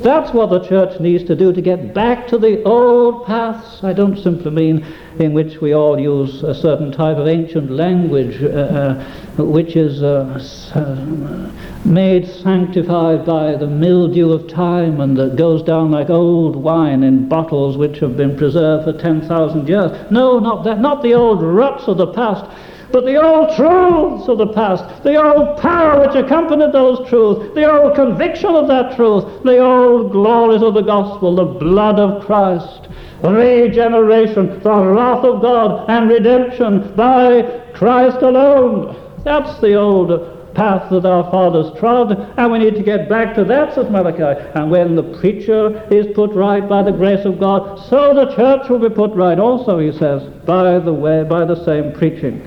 That's 0.03 0.33
what 0.33 0.49
the 0.49 0.66
church 0.66 0.99
needs 0.99 1.25
to 1.25 1.37
do 1.37 1.53
to 1.53 1.61
get 1.61 1.93
back 1.93 2.27
to 2.29 2.38
the 2.38 2.62
old 2.62 3.27
paths. 3.27 3.85
I 3.85 3.93
don't 3.93 4.16
simply 4.16 4.51
mean 4.51 4.87
in 5.19 5.35
which 5.35 5.61
we 5.61 5.75
all 5.75 6.01
use 6.01 6.43
a 6.43 6.55
certain 6.55 6.90
type 6.90 7.19
of 7.19 7.29
ancient 7.29 7.71
language, 7.71 8.43
uh, 8.43 8.47
uh, 8.47 9.45
which 9.45 9.77
is 9.77 10.03
uh, 10.03 10.43
uh, 10.75 11.51
made 11.85 12.27
sanctified 12.27 13.27
by 13.27 13.57
the 13.57 13.66
mildew 13.66 14.33
of 14.33 14.49
time 14.49 15.03
and 15.03 15.19
that 15.19 15.37
goes 15.37 15.62
down 15.62 15.90
like 15.90 16.09
old 16.09 16.57
wine 16.57 17.03
in 17.03 17.29
bottles 17.29 17.77
which 17.77 17.99
have 17.99 18.16
been 18.16 18.35
preserved 18.38 18.85
for 18.85 18.99
10,000 18.99 19.69
years. 19.69 20.11
No, 20.11 20.38
not 20.38 20.64
that, 20.64 20.81
not 20.81 21.03
the 21.03 21.12
old 21.12 21.43
ruts 21.43 21.88
of 21.88 21.99
the 21.99 22.07
past 22.07 22.51
but 22.92 23.05
the 23.05 23.16
old 23.16 23.57
truths 23.57 24.29
of 24.29 24.38
the 24.38 24.53
past, 24.53 25.03
the 25.05 25.16
old 25.16 25.61
power 25.61 26.00
which 26.00 26.16
accompanied 26.16 26.72
those 26.72 27.09
truths, 27.09 27.55
the 27.55 27.70
old 27.70 27.94
conviction 27.94 28.55
of 28.55 28.68
that 28.68 28.96
truth, 28.96 29.24
the 29.44 29.59
old 29.59 30.12
glories 30.12 30.62
of 30.62 30.74
the 30.74 30.83
gospel, 30.83 31.37
the 31.37 31.44
blood 31.44 31.98
of 31.98 32.24
Christ, 32.24 32.88
regeneration, 33.22 34.61
the 34.61 34.70
wrath 34.70 35.24
of 35.24 35.42
God, 35.42 35.88
and 35.88 36.09
redemption 36.09 36.94
by 36.96 37.42
Christ 37.74 38.18
alone. 38.22 38.96
That's 39.24 39.61
the 39.61 39.74
old 39.74 40.55
path 40.55 40.90
that 40.90 41.07
our 41.07 41.31
fathers 41.31 41.79
trod, 41.79 42.12
and 42.37 42.50
we 42.50 42.59
need 42.59 42.74
to 42.74 42.83
get 42.83 43.09
back 43.09 43.37
to 43.37 43.44
that, 43.44 43.74
says 43.74 43.88
Malachi. 43.88 44.40
And 44.55 44.70
when 44.70 44.96
the 44.96 45.05
preacher 45.20 45.87
is 45.92 46.09
put 46.14 46.33
right 46.33 46.68
by 46.68 46.83
the 46.83 46.90
grace 46.90 47.24
of 47.24 47.38
God, 47.38 47.79
so 47.88 48.14
the 48.14 48.35
church 48.35 48.68
will 48.68 48.81
be 48.81 48.92
put 48.92 49.12
right 49.12 49.38
also, 49.38 49.79
he 49.79 49.92
says, 49.92 50.22
by 50.44 50.79
the 50.79 50.92
way, 50.92 51.22
by 51.22 51.44
the 51.44 51.64
same 51.64 51.92
preaching 51.92 52.42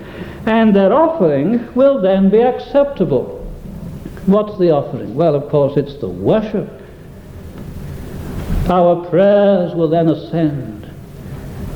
and 0.46 0.76
their 0.76 0.94
offering 0.94 1.74
will 1.74 2.02
then 2.02 2.30
be 2.30 2.42
acceptable. 2.42 3.40
What's 4.26 4.58
the 4.58 4.72
offering? 4.72 5.16
Well, 5.16 5.36
of 5.36 5.50
course, 5.50 5.78
it's 5.78 5.98
the 5.98 6.08
worship. 6.08 6.70
Our 8.70 9.06
prayers 9.10 9.74
will 9.76 9.90
then 9.90 10.08
ascend. 10.08 10.90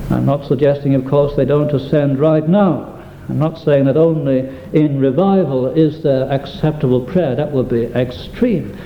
I'm 0.10 0.26
not 0.26 0.46
suggesting, 0.46 0.96
of 0.96 1.06
course, 1.06 1.36
they 1.36 1.44
don't 1.44 1.74
ascend 1.74 2.20
right 2.20 2.48
now. 2.48 3.04
I'm 3.28 3.40
not 3.40 3.60
saying 3.60 3.86
that 3.86 3.98
only 3.98 4.50
in 4.72 5.00
revival 5.00 5.68
is 5.68 6.02
there 6.02 6.32
acceptable 6.32 7.02
prayer. 7.02 7.36
That 7.36 7.52
would 7.52 7.68
be 7.68 7.86
extreme. 7.88 8.78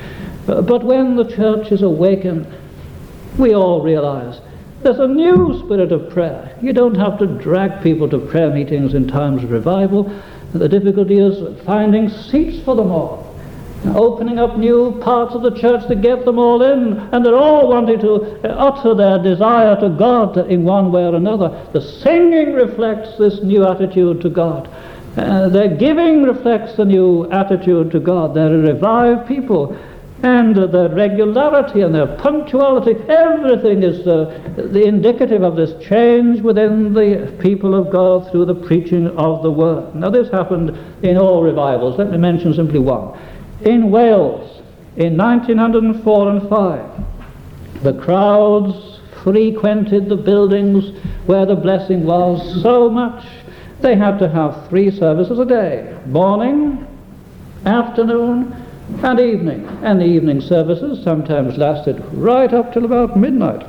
But 0.48 0.84
when 0.84 1.16
the 1.16 1.26
church 1.26 1.72
is 1.72 1.84
awakened, 1.84 2.48
we 3.38 3.54
all 3.54 3.84
realize 3.84 4.42
there's 4.84 5.00
a 5.00 5.08
new 5.08 5.60
spirit 5.64 5.92
of 5.92 6.10
prayer. 6.10 6.58
You 6.62 6.74
don't 6.74 6.96
have 6.96 7.20
to 7.20 7.28
drag 7.28 7.82
people 7.84 8.10
to 8.10 8.20
prayer 8.20 8.52
meetings 8.52 8.94
in 8.94 9.08
times 9.08 9.44
of 9.44 9.52
revival. 9.52 10.12
The 10.54 10.68
difficulty 10.68 11.20
is 11.20 11.64
finding 11.66 12.10
seats 12.10 12.64
for 12.64 12.76
them 12.76 12.92
all. 12.92 13.28
Opening 13.96 14.38
up 14.38 14.58
new 14.58 15.00
parts 15.02 15.34
of 15.34 15.42
the 15.42 15.60
church 15.60 15.88
to 15.88 15.96
get 15.96 16.26
them 16.26 16.38
all 16.38 16.62
in, 16.62 16.98
and 16.98 17.26
they're 17.26 17.36
all 17.36 17.70
wanting 17.70 18.00
to 18.02 18.40
utter 18.48 18.94
their 18.94 19.18
desire 19.18 19.80
to 19.80 19.90
God 19.90 20.38
in 20.52 20.64
one 20.64 20.92
way 20.92 21.04
or 21.04 21.16
another. 21.16 21.68
The 21.74 21.82
singing 21.82 22.54
reflects 22.54 23.18
this 23.18 23.42
new 23.42 23.66
attitude 23.66 24.22
to 24.22 24.30
God. 24.30 24.70
Uh, 25.18 25.50
their 25.50 25.76
giving 25.76 26.24
reflects 26.24 26.76
the 26.76 26.86
new 26.86 27.30
attitude 27.32 27.92
to 27.92 28.00
God. 28.00 28.34
They're 28.34 28.54
a 28.54 28.74
revived 28.74 29.28
people 29.28 29.78
and 30.24 30.58
uh, 30.58 30.68
their 30.68 30.90
regularity 30.90 31.82
and 31.82 31.94
their 31.94 32.08
punctuality, 32.18 32.92
everything 33.10 33.84
is 33.84 34.06
uh, 34.08 34.40
the 34.56 34.84
indicative 34.84 35.42
of 35.42 35.56
this 35.56 35.74
change 35.84 36.42
within 36.42 36.94
the 36.94 37.36
people 37.42 37.74
of 37.74 37.92
God 37.92 38.30
through 38.30 38.46
the 38.46 38.56
preaching 38.56 39.08
of 39.18 39.42
the 39.42 39.52
Word. 39.52 39.96
Now, 39.96 40.10
this 40.10 40.30
happened 40.30 40.78
in 41.04 41.18
all 41.18 41.42
revivals. 41.42 41.98
Let 41.98 42.12
me 42.12 42.18
mention 42.18 42.54
simply 42.54 42.80
one. 42.80 43.20
In 43.62 43.90
Wales, 43.90 44.62
in 44.98 45.18
1904 45.18 46.30
and 46.30 46.50
5, 46.50 47.84
the 47.84 47.94
crowds 47.94 49.00
frequented 49.24 50.10
the 50.10 50.16
buildings 50.16 50.98
where 51.26 51.46
the 51.46 51.56
blessing 51.56 52.06
was 52.06 52.62
so 52.62 52.90
much 52.90 53.26
they 53.82 53.96
had 53.96 54.20
to 54.20 54.30
have 54.30 54.70
three 54.70 54.92
services 54.92 55.40
a 55.40 55.46
day 55.46 55.98
morning, 56.06 56.86
afternoon, 57.66 58.56
and 59.04 59.20
evening. 59.20 59.66
And 59.84 60.00
the 60.00 60.06
evening 60.06 60.42
services 60.42 61.04
sometimes 61.04 61.58
lasted 61.58 62.04
right 62.14 62.54
up 62.54 62.74
till 62.74 62.86
about 62.86 63.18
midnight. 63.18 63.66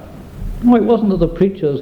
No, 0.62 0.76
it 0.76 0.85
wasn't 0.85 1.11
that 1.11 1.18
the 1.18 1.28
preachers 1.28 1.80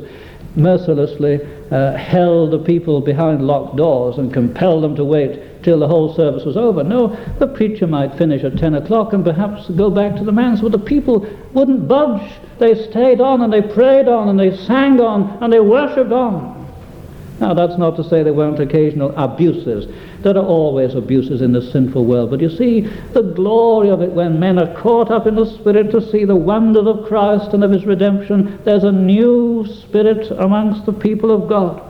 mercilessly 0.56 1.40
uh, 1.70 1.96
held 1.96 2.50
the 2.50 2.58
people 2.58 3.00
behind 3.00 3.46
locked 3.46 3.76
doors 3.76 4.18
and 4.18 4.32
compelled 4.32 4.82
them 4.82 4.96
to 4.96 5.04
wait 5.04 5.62
till 5.62 5.78
the 5.78 5.86
whole 5.86 6.14
service 6.14 6.44
was 6.44 6.56
over. 6.56 6.82
No, 6.82 7.16
the 7.38 7.46
preacher 7.46 7.86
might 7.86 8.16
finish 8.16 8.42
at 8.42 8.58
10 8.58 8.74
o'clock 8.74 9.12
and 9.12 9.24
perhaps 9.24 9.68
go 9.70 9.90
back 9.90 10.16
to 10.16 10.24
the 10.24 10.32
manse, 10.32 10.60
but 10.60 10.72
the 10.72 10.78
people 10.78 11.26
wouldn't 11.52 11.86
budge. 11.86 12.32
They 12.58 12.74
stayed 12.90 13.20
on 13.20 13.42
and 13.42 13.52
they 13.52 13.62
prayed 13.62 14.08
on 14.08 14.28
and 14.28 14.38
they 14.38 14.56
sang 14.56 15.00
on 15.00 15.38
and 15.42 15.52
they 15.52 15.60
worshipped 15.60 16.12
on. 16.12 16.59
Now, 17.40 17.54
that's 17.54 17.78
not 17.78 17.96
to 17.96 18.04
say 18.04 18.22
there 18.22 18.34
weren't 18.34 18.60
occasional 18.60 19.14
abuses. 19.16 19.90
There 20.20 20.36
are 20.36 20.44
always 20.44 20.94
abuses 20.94 21.40
in 21.40 21.52
the 21.52 21.62
sinful 21.62 22.04
world, 22.04 22.28
but 22.28 22.40
you 22.40 22.50
see 22.50 22.82
the 22.82 23.22
glory 23.22 23.88
of 23.88 24.02
it 24.02 24.12
when 24.12 24.38
men 24.38 24.58
are 24.58 24.74
caught 24.78 25.10
up 25.10 25.26
in 25.26 25.36
the 25.36 25.46
Spirit 25.46 25.90
to 25.92 26.06
see 26.10 26.26
the 26.26 26.36
wonders 26.36 26.86
of 26.86 27.06
Christ 27.06 27.54
and 27.54 27.64
of 27.64 27.70
His 27.70 27.86
redemption. 27.86 28.60
There's 28.64 28.84
a 28.84 28.92
new 28.92 29.66
spirit 29.66 30.30
amongst 30.32 30.84
the 30.84 30.92
people 30.92 31.30
of 31.30 31.48
God. 31.48 31.82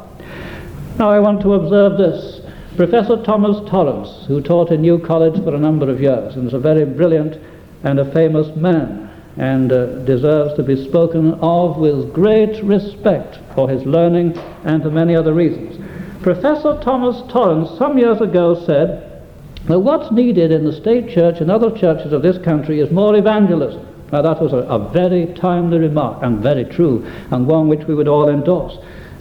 Now, 0.98 1.10
I 1.10 1.18
want 1.18 1.40
to 1.42 1.54
observe 1.54 1.98
this. 1.98 2.42
Professor 2.76 3.20
Thomas 3.24 3.68
Torrance, 3.68 4.26
who 4.26 4.40
taught 4.40 4.70
in 4.70 4.82
New 4.82 5.00
College 5.00 5.42
for 5.42 5.54
a 5.54 5.58
number 5.58 5.90
of 5.90 6.00
years 6.00 6.36
and 6.36 6.46
is 6.46 6.54
a 6.54 6.58
very 6.60 6.84
brilliant 6.84 7.42
and 7.82 7.98
a 7.98 8.12
famous 8.12 8.54
man, 8.54 9.09
and 9.36 9.72
uh, 9.72 9.86
deserves 10.04 10.54
to 10.54 10.62
be 10.62 10.84
spoken 10.88 11.34
of 11.34 11.76
with 11.76 12.12
great 12.12 12.62
respect 12.64 13.38
for 13.54 13.68
his 13.68 13.84
learning 13.84 14.36
and 14.64 14.82
for 14.82 14.90
many 14.90 15.14
other 15.14 15.32
reasons. 15.32 15.78
Professor 16.22 16.78
Thomas 16.82 17.22
Torrance 17.32 17.70
some 17.78 17.96
years 17.96 18.20
ago 18.20 18.64
said 18.66 19.24
that 19.66 19.80
what's 19.80 20.12
needed 20.12 20.50
in 20.50 20.64
the 20.64 20.72
state 20.72 21.08
church 21.08 21.40
and 21.40 21.50
other 21.50 21.70
churches 21.76 22.12
of 22.12 22.22
this 22.22 22.38
country 22.38 22.80
is 22.80 22.90
more 22.90 23.16
evangelism. 23.16 23.86
Now 24.12 24.22
that 24.22 24.40
was 24.40 24.52
a, 24.52 24.58
a 24.58 24.90
very 24.90 25.26
timely 25.34 25.78
remark 25.78 26.22
and 26.22 26.42
very 26.42 26.64
true 26.64 27.06
and 27.30 27.46
one 27.46 27.68
which 27.68 27.86
we 27.86 27.94
would 27.94 28.08
all 28.08 28.28
endorse. 28.28 28.76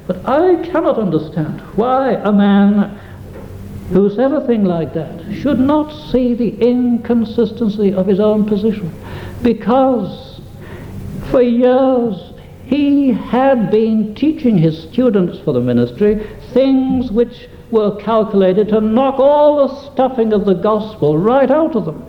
But 0.07 0.27
I 0.27 0.55
cannot 0.65 0.97
understand 0.97 1.61
why 1.75 2.13
a 2.13 2.31
man 2.31 2.99
who 3.89 4.09
says 4.09 4.31
a 4.31 4.45
thing 4.45 4.63
like 4.63 4.93
that 4.93 5.33
should 5.41 5.59
not 5.59 5.91
see 6.11 6.33
the 6.33 6.49
inconsistency 6.59 7.93
of 7.93 8.05
his 8.05 8.19
own 8.19 8.45
position 8.45 8.93
because 9.41 10.41
for 11.31 11.41
years 11.41 12.33
he 12.65 13.11
had 13.11 13.71
been 13.71 14.13
teaching 14.13 14.57
his 14.57 14.83
students 14.83 15.39
for 15.39 15.53
the 15.53 15.59
ministry 15.59 16.27
things 16.53 17.11
which 17.11 17.49
were 17.71 17.95
calculated 17.97 18.67
to 18.67 18.81
knock 18.81 19.19
all 19.19 19.67
the 19.67 19.91
stuffing 19.91 20.33
of 20.33 20.45
the 20.45 20.53
gospel 20.53 21.17
right 21.17 21.51
out 21.51 21.75
of 21.75 21.85
them. 21.85 22.08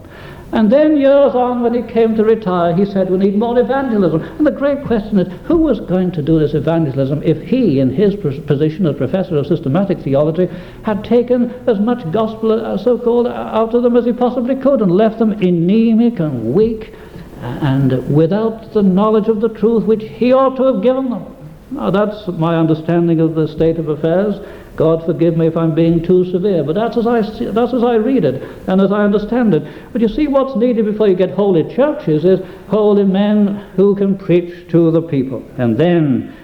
And 0.53 0.71
then 0.71 0.97
years 0.97 1.35
on, 1.35 1.63
when 1.63 1.75
he 1.75 1.83
came 1.83 2.17
to 2.17 2.25
retire, 2.25 2.75
he 2.75 2.85
said, 2.85 3.09
we 3.09 3.19
need 3.19 3.37
more 3.37 3.59
evangelism. 3.59 4.23
And 4.23 4.47
the 4.47 4.51
great 4.51 4.85
question 4.85 5.21
is, 5.21 5.33
who 5.45 5.59
was 5.59 5.79
going 5.81 6.11
to 6.13 6.23
do 6.23 6.41
this 6.41 6.55
evangelism 6.55 7.23
if 7.23 7.41
he, 7.43 7.79
in 7.79 7.91
his 7.91 8.17
position 8.17 8.87
as 8.87 8.97
professor 8.97 9.37
of 9.37 9.47
systematic 9.47 9.99
theology, 10.01 10.49
had 10.83 11.05
taken 11.05 11.51
as 11.69 11.79
much 11.79 12.11
gospel, 12.11 12.53
uh, 12.53 12.77
so-called, 12.77 13.29
out 13.29 13.75
of 13.75 13.85
them 13.85 13.97
as 13.97 14.05
he 14.05 14.13
possibly 14.13 14.57
could 14.57 14.81
and 14.81 14.91
left 14.91 15.19
them 15.19 15.33
anemic 15.33 16.19
and 16.19 16.53
weak 16.53 16.93
and 17.41 18.15
without 18.15 18.73
the 18.73 18.83
knowledge 18.83 19.29
of 19.29 19.41
the 19.41 19.49
truth 19.49 19.85
which 19.85 20.03
he 20.03 20.33
ought 20.33 20.57
to 20.57 20.65
have 20.65 20.83
given 20.83 21.11
them. 21.11 21.39
Now, 21.70 21.90
that's 21.90 22.26
my 22.28 22.56
understanding 22.56 23.20
of 23.20 23.35
the 23.35 23.46
state 23.46 23.78
of 23.78 23.88
affairs. 23.88 24.37
God 24.76 25.04
forgive 25.04 25.37
me 25.37 25.46
if 25.46 25.56
I'm 25.56 25.74
being 25.74 26.02
too 26.02 26.30
severe, 26.30 26.64
but 26.64 26.74
that's 26.74 26.96
as 26.96 27.06
I 27.06 27.22
see, 27.22 27.46
that's 27.46 27.74
as 27.74 27.85
I 27.85 27.96
read 27.96 28.24
it 28.24 28.42
and 28.66 28.80
as 28.80 28.90
I 28.90 29.04
understand 29.04 29.54
it. 29.54 29.62
But 29.92 30.00
you 30.00 30.09
see, 30.09 30.26
what's 30.26 30.56
needed 30.56 30.85
before 30.85 31.06
you 31.06 31.14
get 31.14 31.30
holy 31.30 31.62
churches 31.74 32.24
is 32.24 32.40
holy 32.68 33.04
men 33.04 33.56
who 33.76 33.94
can 33.94 34.16
preach 34.16 34.70
to 34.70 34.90
the 34.90 35.02
people, 35.02 35.44
and 35.59 35.76
then 35.76 36.35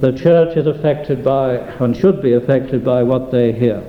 the 0.00 0.12
church 0.12 0.56
is 0.56 0.66
affected 0.66 1.22
by 1.22 1.56
and 1.56 1.96
should 1.96 2.20
be 2.22 2.32
affected 2.32 2.84
by 2.84 3.02
what 3.02 3.30
they 3.30 3.52
hear. 3.52 3.82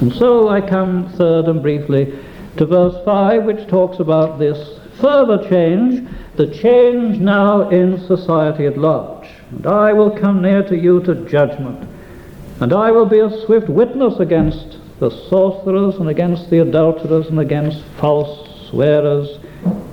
And 0.00 0.12
so 0.12 0.48
I 0.48 0.60
come 0.60 1.08
third 1.12 1.46
and 1.46 1.62
briefly 1.62 2.18
to 2.58 2.66
verse 2.66 3.02
5, 3.04 3.44
which 3.44 3.66
talks 3.68 3.98
about 3.98 4.38
this 4.38 4.78
further 5.00 5.48
change, 5.48 6.08
the 6.36 6.46
change 6.48 7.18
now 7.18 7.68
in 7.70 7.98
society 8.06 8.66
at 8.66 8.78
large. 8.78 9.28
And 9.54 9.66
I 9.66 9.92
will 9.92 10.10
come 10.10 10.42
near 10.42 10.62
to 10.64 10.76
you 10.76 11.00
to 11.04 11.14
judgment, 11.26 11.88
and 12.60 12.72
I 12.72 12.90
will 12.90 13.06
be 13.06 13.20
a 13.20 13.44
swift 13.44 13.68
witness 13.68 14.18
against 14.18 14.78
the 15.00 15.10
sorcerers, 15.28 15.96
and 15.96 16.08
against 16.08 16.50
the 16.50 16.58
adulterers, 16.58 17.28
and 17.28 17.38
against 17.38 17.82
false 17.98 18.68
swearers, 18.68 19.38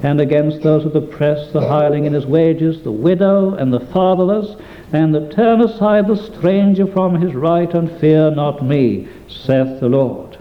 and 0.04 0.20
against 0.20 0.62
those 0.62 0.84
who 0.84 0.90
oppress 0.92 1.52
the 1.52 1.62
hireling 1.62 2.06
in 2.06 2.14
his 2.14 2.26
wages, 2.26 2.82
the 2.82 2.92
widow 2.92 3.54
and 3.54 3.72
the 3.72 3.80
fatherless, 3.80 4.56
and 4.94 5.14
that 5.14 5.32
turn 5.32 5.62
aside 5.62 6.08
the 6.08 6.16
stranger 6.16 6.88
from 6.88 7.16
his 7.16 7.34
right, 7.34 7.74
and 7.74 8.00
fear 8.00 8.32
not 8.32 8.66
me, 8.66 9.08
saith 9.28 9.80
the 9.80 9.90
Lord. 9.90 10.38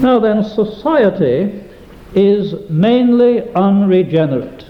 Now 0.00 0.18
then, 0.18 0.42
society 0.44 1.62
is 2.14 2.68
mainly 2.68 3.48
unregenerate. 3.54 4.69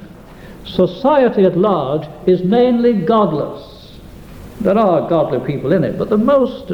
Society 0.74 1.44
at 1.44 1.56
large 1.56 2.08
is 2.26 2.42
mainly 2.42 2.92
godless. 2.92 3.98
There 4.60 4.76
are 4.76 5.08
godly 5.08 5.40
people 5.46 5.72
in 5.72 5.84
it, 5.84 5.98
but 5.98 6.10
the 6.10 6.18
most 6.18 6.72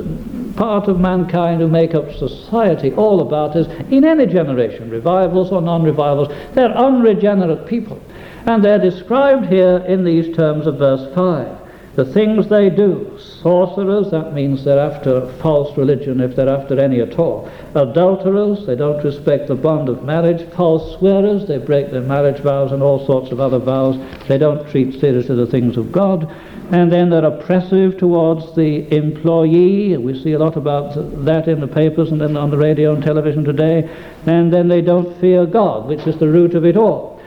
part 0.57 0.88
of 0.88 0.99
mankind 0.99 1.61
who 1.61 1.68
make 1.68 1.94
up 1.94 2.12
society, 2.12 2.92
all 2.92 3.20
about 3.20 3.55
us, 3.55 3.68
in 3.90 4.05
any 4.05 4.26
generation, 4.26 4.90
revivals 4.90 5.53
or 5.53 5.62
non-revivals, 5.62 6.28
they're 6.55 6.76
unregenerate 6.76 7.66
people. 7.66 8.01
And 8.47 8.64
they're 8.64 8.78
described 8.78 9.47
here 9.47 9.84
in 9.86 10.05
these 10.05 10.34
terms 10.36 10.66
of 10.66 10.78
verse 10.78 11.14
5 11.14 11.65
the 11.97 12.05
things 12.05 12.47
they 12.49 12.68
do. 12.68 13.18
Sorcerers, 13.42 14.11
that 14.11 14.34
means 14.34 14.64
they're 14.64 14.78
after 14.78 15.32
false 15.38 15.76
religion 15.78 16.20
if 16.20 16.36
they're 16.36 16.49
after 16.49 16.78
any 16.78 17.01
at 17.01 17.18
all. 17.18 17.51
Adulterers, 17.74 18.66
they 18.66 18.76
don't 18.76 19.03
respect 19.03 19.49
the 19.49 19.55
bond 19.55 19.88
of 19.88 20.05
marriage. 20.05 20.47
False 20.53 20.99
swearers, 20.99 21.49
they 21.49 21.57
break 21.57 21.90
their 21.90 22.03
marriage 22.03 22.42
vows 22.42 22.72
and 22.72 22.82
all 22.82 23.05
sorts 23.07 23.32
of 23.32 23.40
other 23.40 23.59
vows. 23.59 23.97
They 24.28 24.36
don't 24.36 24.68
treat 24.70 25.01
seriously 25.01 25.36
the 25.36 25.47
things 25.47 25.78
of 25.78 25.90
God. 25.90 26.30
And 26.70 26.92
then 26.92 27.09
they're 27.09 27.24
oppressive 27.24 27.97
towards 27.97 28.55
the 28.55 28.94
employee. 28.94 29.97
We 29.97 30.22
see 30.22 30.32
a 30.32 30.38
lot 30.38 30.57
about 30.57 31.24
that 31.24 31.49
in 31.49 31.61
the 31.61 31.68
papers 31.68 32.12
and 32.12 32.20
then 32.20 32.36
on 32.36 32.51
the 32.51 32.59
radio 32.59 32.92
and 32.92 33.03
television 33.03 33.42
today. 33.42 33.88
And 34.26 34.53
then 34.53 34.68
they 34.68 34.82
don't 34.82 35.18
fear 35.18 35.47
God, 35.47 35.86
which 35.86 36.07
is 36.07 36.18
the 36.18 36.28
root 36.28 36.55
of 36.55 36.66
it 36.66 36.76
all. 36.76 37.22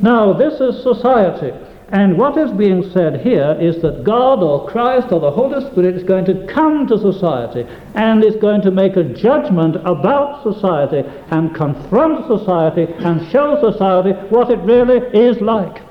Now, 0.00 0.32
this 0.32 0.60
is 0.60 0.82
society. 0.82 1.52
And 1.88 2.16
what 2.16 2.36
is 2.38 2.50
being 2.52 2.90
said 2.92 3.20
here 3.20 3.56
is 3.60 3.82
that 3.82 4.04
God 4.04 4.42
or 4.42 4.68
Christ 4.68 5.12
or 5.12 5.20
the 5.20 5.30
Holy 5.30 5.64
Spirit 5.70 5.94
is 5.94 6.02
going 6.02 6.24
to 6.24 6.46
come 6.46 6.86
to 6.86 6.98
society 6.98 7.66
and 7.94 8.24
is 8.24 8.36
going 8.36 8.62
to 8.62 8.70
make 8.70 8.96
a 8.96 9.04
judgment 9.04 9.76
about 9.84 10.42
society 10.42 11.08
and 11.30 11.54
confront 11.54 12.26
society 12.26 12.86
and 13.04 13.30
show 13.30 13.60
society 13.60 14.12
what 14.30 14.50
it 14.50 14.58
really 14.60 14.98
is 15.18 15.40
like. 15.42 15.82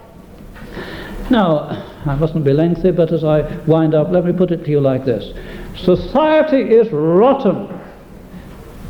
Now, 1.30 1.86
I 2.06 2.16
mustn't 2.16 2.44
be 2.44 2.54
lengthy, 2.54 2.91
but 2.91 3.14
as 3.14 3.24
I 3.24 3.41
wind 3.66 3.94
up, 3.94 4.10
let 4.10 4.26
me 4.26 4.34
put 4.34 4.52
it 4.52 4.66
to 4.66 4.72
you 4.72 4.82
like 4.82 5.06
this 5.06 5.34
Society 5.76 6.58
is 6.58 6.91
rotten, 6.91 7.80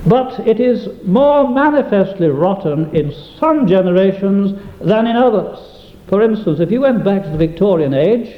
but 0.08 0.47
it 0.47 0.60
is 0.60 0.88
more 1.04 1.49
manifestly 1.49 2.28
rotten 2.28 2.95
in 2.95 3.14
some 3.38 3.68
generations 3.68 4.58
than 4.80 5.06
in 5.06 5.18
others. 5.18 5.72
For 6.08 6.22
instance, 6.22 6.60
if 6.60 6.72
you 6.72 6.82
went 6.82 7.04
back 7.04 7.24
to 7.24 7.30
the 7.30 7.38
Victorian 7.38 7.93
age, 7.93 8.36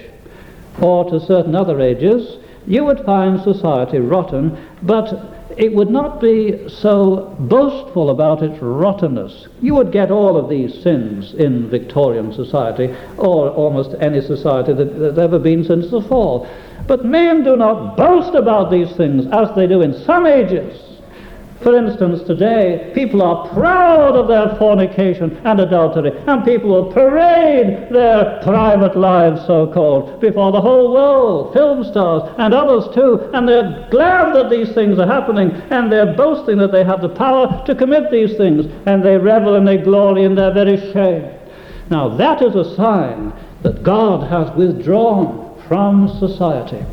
or 0.82 1.09
to 1.09 1.20
certain 1.20 1.55
other 1.55 1.80
ages, 1.80 2.38
you 2.68 2.84
would 2.84 3.05
find 3.05 3.41
society 3.41 3.99
rotten, 3.99 4.57
but 4.82 5.32
it 5.57 5.74
would 5.74 5.89
not 5.89 6.20
be 6.20 6.68
so 6.68 7.36
boastful 7.39 8.09
about 8.09 8.43
its 8.43 8.61
rottenness. 8.61 9.47
You 9.61 9.76
would 9.76 9.91
get 9.91 10.11
all 10.11 10.36
of 10.36 10.49
these 10.49 10.82
sins 10.82 11.34
in 11.34 11.70
Victorian 11.70 12.34
society, 12.34 12.93
or 13.18 13.49
almost 13.49 13.95
any 14.01 14.22
society 14.22 14.74
that, 14.74 14.91
has 14.93 15.18
ever 15.18 15.39
been 15.39 15.63
since 15.63 15.89
the 15.89 16.01
fall. 16.01 16.47
But 16.88 17.05
men 17.05 17.43
do 17.43 17.55
not 17.55 17.95
boast 17.95 18.36
about 18.36 18.70
these 18.70 18.91
things 18.95 19.26
as 19.32 19.55
they 19.55 19.68
do 19.68 19.82
in 19.82 19.93
some 20.03 20.26
ages. 20.26 20.94
For 21.62 21.76
instance, 21.78 22.22
today, 22.24 22.91
people 22.93 23.22
are 23.22 23.47
proud 23.47 24.16
of 24.16 24.28
their 24.28 24.56
fornication 24.58 25.38
and 25.45 25.60
adultery, 25.60 26.12
and 26.28 26.43
people 26.43 26.70
will 26.70 26.91
parade 26.91 27.88
their 27.89 28.39
private 28.43 28.97
lives, 28.97 29.45
so 29.47 29.66
called, 29.68 30.20
before 30.20 30.51
the 30.51 30.62
whole 30.62 30.93
world, 30.93 31.53
film 31.53 31.84
stars 31.86 32.30
and 32.38 32.53
others 32.53 32.93
too, 32.93 33.30
and 33.34 33.47
they're 33.47 33.88
glad 33.89 34.36
that 34.36 34.49
these 34.49 34.74
things 34.74 34.99
are 34.99 35.08
happening, 35.08 35.49
and 35.72 35.91
they're 35.91 36.14
boasting 36.14 36.58
that 36.58 36.72
they 36.72 36.84
have 36.84 37.01
the 37.01 37.10
power 37.10 37.64
to 37.66 37.74
commit 37.74 38.12
these 38.12 38.36
things, 38.36 38.66
and 38.86 39.03
they 39.03 39.18
revel 39.18 39.56
and 39.56 39.68
they 39.68 39.78
glory 39.78 40.24
in 40.24 40.36
their 40.36 40.53
very 40.53 40.78
shame. 40.91 41.32
Now, 41.89 42.10
that 42.10 42.41
is 42.41 42.56
a 42.56 42.76
sign 42.76 43.32
that 43.64 43.82
God 43.82 44.28
has 44.30 44.56
withdrawn 44.56 45.60
from 45.68 46.10
society, 46.20 46.84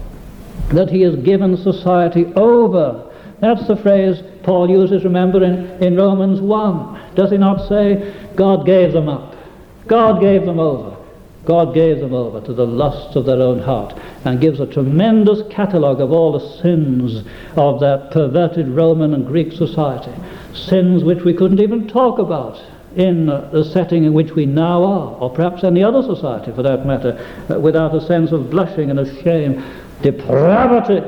that 0.69 0.89
He 0.89 1.03
has 1.03 1.17
given 1.17 1.57
society 1.57 2.33
over. 2.37 3.09
That's 3.43 3.67
the 3.67 3.75
phrase 3.75 4.23
Paul 4.45 4.71
uses, 4.71 5.03
remember, 5.03 5.43
in, 5.43 5.67
in 5.83 5.97
Romans 5.97 6.41
1. 6.41 7.15
Does 7.17 7.33
he 7.33 7.37
not 7.37 7.69
say, 7.69 8.15
God 8.37 8.65
gave 8.65 8.93
them 8.93 9.09
up? 9.09 9.35
God 9.89 10.21
gave 10.21 10.47
them 10.47 10.61
over. 10.61 10.97
God 11.45 11.75
gave 11.75 11.99
them 11.99 12.15
over 12.15 12.41
to 12.41 12.53
the 12.53 12.65
lusts 12.65 13.17
of 13.17 13.27
their 13.27 13.43
own 13.43 13.59
heart 13.59 13.99
and 14.25 14.41
gives 14.41 14.61
a 14.61 14.67
tremendous 14.67 15.41
catalogue 15.53 16.01
of 16.01 16.13
all 16.13 16.31
the 16.31 16.63
sins 16.63 17.27
of 17.57 17.81
that 17.81 18.13
perverted 18.13 18.69
Roman 18.69 19.13
and 19.13 19.27
Greek 19.27 19.51
society. 19.51 20.15
Sins 20.55 21.03
which 21.03 21.25
we 21.25 21.35
couldn't 21.35 21.61
even 21.61 21.89
talk 21.89 22.21
about 22.21 22.63
in 22.95 23.27
the 23.27 23.65
setting 23.65 24.05
in 24.05 24.13
which 24.13 24.31
we 24.37 24.47
now 24.47 24.85
are, 24.85 25.17
or 25.17 25.31
perhaps 25.31 25.65
any 25.65 25.83
other 25.83 26.03
society 26.03 26.53
for 26.53 26.63
that 26.63 26.87
matter, 26.87 27.19
uh, 27.51 27.59
without 27.59 27.93
a 27.93 28.07
sense 28.07 28.31
of 28.31 28.51
blushing 28.51 28.89
and 28.89 29.01
of 29.01 29.09
shame. 29.23 29.65
Depravity, 30.03 31.03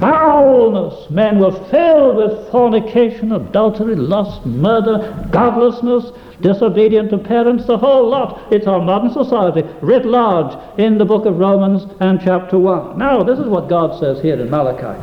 foulness. 0.00 1.10
Men 1.10 1.38
were 1.38 1.52
filled 1.70 2.16
with 2.16 2.50
fornication, 2.50 3.32
adultery, 3.32 3.94
lust, 3.96 4.44
murder, 4.46 5.28
godlessness, 5.30 6.12
disobedient 6.40 7.10
to 7.10 7.18
parents, 7.18 7.66
the 7.66 7.78
whole 7.78 8.08
lot. 8.08 8.52
It's 8.52 8.66
our 8.66 8.80
modern 8.80 9.12
society 9.12 9.62
writ 9.80 10.04
large 10.04 10.58
in 10.78 10.98
the 10.98 11.04
book 11.04 11.24
of 11.26 11.38
Romans 11.38 11.84
and 12.00 12.20
chapter 12.20 12.58
1. 12.58 12.98
Now, 12.98 13.22
this 13.22 13.38
is 13.38 13.46
what 13.46 13.68
God 13.68 13.98
says 13.98 14.20
here 14.20 14.40
in 14.40 14.50
Malachi. 14.50 15.00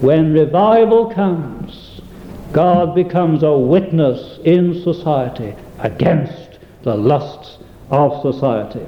When 0.00 0.32
revival 0.32 1.12
comes, 1.12 2.00
God 2.52 2.94
becomes 2.94 3.42
a 3.42 3.56
witness 3.56 4.38
in 4.44 4.82
society 4.82 5.54
against 5.78 6.58
the 6.82 6.94
lusts 6.94 7.58
of 7.90 8.22
society. 8.22 8.86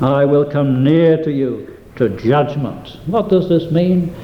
I 0.00 0.24
will 0.24 0.50
come 0.50 0.82
near 0.82 1.22
to 1.22 1.30
you 1.30 1.76
to 1.96 2.08
judgment. 2.10 2.98
What 3.06 3.28
does 3.28 3.48
this 3.48 3.70
mean? 3.70 4.14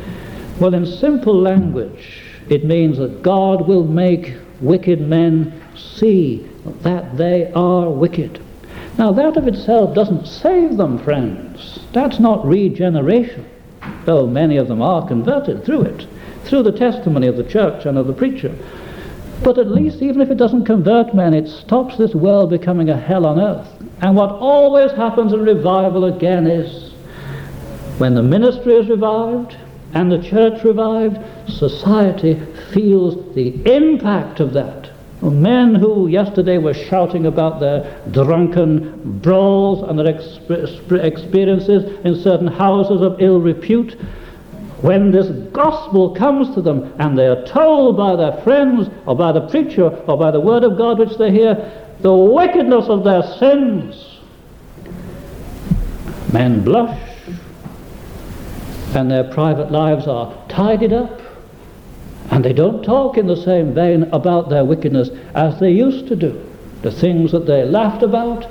Well, 0.60 0.74
in 0.74 0.86
simple 0.86 1.40
language, 1.40 2.22
it 2.48 2.64
means 2.64 2.98
that 2.98 3.22
God 3.22 3.68
will 3.68 3.84
make 3.84 4.34
wicked 4.60 5.00
men 5.00 5.62
see 5.76 6.48
that 6.82 7.16
they 7.16 7.52
are 7.52 7.88
wicked. 7.88 8.42
Now, 8.98 9.12
that 9.12 9.36
of 9.36 9.46
itself 9.46 9.94
doesn't 9.94 10.26
save 10.26 10.76
them, 10.76 10.98
friends. 10.98 11.78
That's 11.92 12.18
not 12.18 12.44
regeneration, 12.44 13.48
though 14.04 14.26
many 14.26 14.56
of 14.56 14.66
them 14.66 14.82
are 14.82 15.06
converted 15.06 15.64
through 15.64 15.82
it, 15.82 16.08
through 16.42 16.64
the 16.64 16.72
testimony 16.72 17.28
of 17.28 17.36
the 17.36 17.44
church 17.44 17.86
and 17.86 17.96
of 17.96 18.08
the 18.08 18.12
preacher. 18.12 18.52
But 19.44 19.58
at 19.58 19.70
least, 19.70 20.02
even 20.02 20.20
if 20.20 20.30
it 20.30 20.38
doesn't 20.38 20.64
convert 20.64 21.14
men, 21.14 21.34
it 21.34 21.46
stops 21.46 21.96
this 21.96 22.16
world 22.16 22.50
becoming 22.50 22.90
a 22.90 22.96
hell 22.96 23.24
on 23.24 23.38
earth. 23.38 23.68
And 24.00 24.16
what 24.16 24.30
always 24.30 24.90
happens 24.90 25.32
in 25.32 25.40
revival 25.42 26.06
again 26.06 26.48
is 26.48 26.92
when 27.98 28.14
the 28.14 28.22
ministry 28.24 28.74
is 28.74 28.88
revived, 28.88 29.56
and 29.94 30.12
the 30.12 30.22
church 30.22 30.62
revived, 30.64 31.18
society 31.48 32.34
feels 32.72 33.34
the 33.34 33.54
impact 33.74 34.40
of 34.40 34.52
that. 34.52 34.90
Men 35.22 35.74
who 35.74 36.06
yesterday 36.06 36.58
were 36.58 36.74
shouting 36.74 37.26
about 37.26 37.58
their 37.58 38.00
drunken 38.10 39.18
brawls 39.20 39.88
and 39.88 39.98
their 39.98 40.12
exp- 40.12 41.04
experiences 41.04 42.04
in 42.04 42.14
certain 42.22 42.46
houses 42.46 43.02
of 43.02 43.20
ill 43.20 43.40
repute, 43.40 43.94
when 44.80 45.10
this 45.10 45.28
gospel 45.50 46.14
comes 46.14 46.54
to 46.54 46.62
them 46.62 46.92
and 47.00 47.18
they 47.18 47.26
are 47.26 47.44
told 47.46 47.96
by 47.96 48.14
their 48.14 48.40
friends 48.42 48.88
or 49.06 49.16
by 49.16 49.32
the 49.32 49.48
preacher 49.48 49.88
or 50.06 50.16
by 50.16 50.30
the 50.30 50.38
word 50.38 50.62
of 50.62 50.78
God 50.78 51.00
which 51.00 51.16
they 51.18 51.32
hear 51.32 51.54
the 52.00 52.14
wickedness 52.14 52.86
of 52.86 53.02
their 53.02 53.24
sins, 53.38 54.20
men 56.32 56.62
blush 56.62 57.17
and 58.94 59.10
their 59.10 59.24
private 59.24 59.70
lives 59.70 60.06
are 60.06 60.32
tidied 60.48 60.92
up, 60.92 61.20
and 62.30 62.44
they 62.44 62.52
don't 62.52 62.82
talk 62.82 63.16
in 63.16 63.26
the 63.26 63.36
same 63.36 63.74
vein 63.74 64.04
about 64.12 64.48
their 64.48 64.64
wickedness 64.64 65.10
as 65.34 65.58
they 65.60 65.70
used 65.70 66.08
to 66.08 66.16
do. 66.16 66.44
The 66.82 66.92
things 66.92 67.32
that 67.32 67.46
they 67.46 67.64
laughed 67.64 68.02
about, 68.02 68.44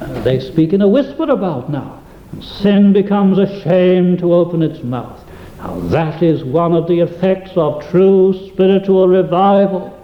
uh, 0.00 0.22
they 0.22 0.40
speak 0.40 0.72
in 0.72 0.82
a 0.82 0.88
whisper 0.88 1.30
about 1.30 1.70
now. 1.70 2.00
Sin 2.40 2.92
becomes 2.92 3.38
ashamed 3.38 4.18
to 4.20 4.32
open 4.32 4.62
its 4.62 4.82
mouth. 4.82 5.22
Now 5.58 5.78
that 5.88 6.22
is 6.22 6.42
one 6.42 6.72
of 6.72 6.88
the 6.88 7.00
effects 7.00 7.52
of 7.56 7.88
true 7.90 8.48
spiritual 8.48 9.08
revival, 9.08 9.98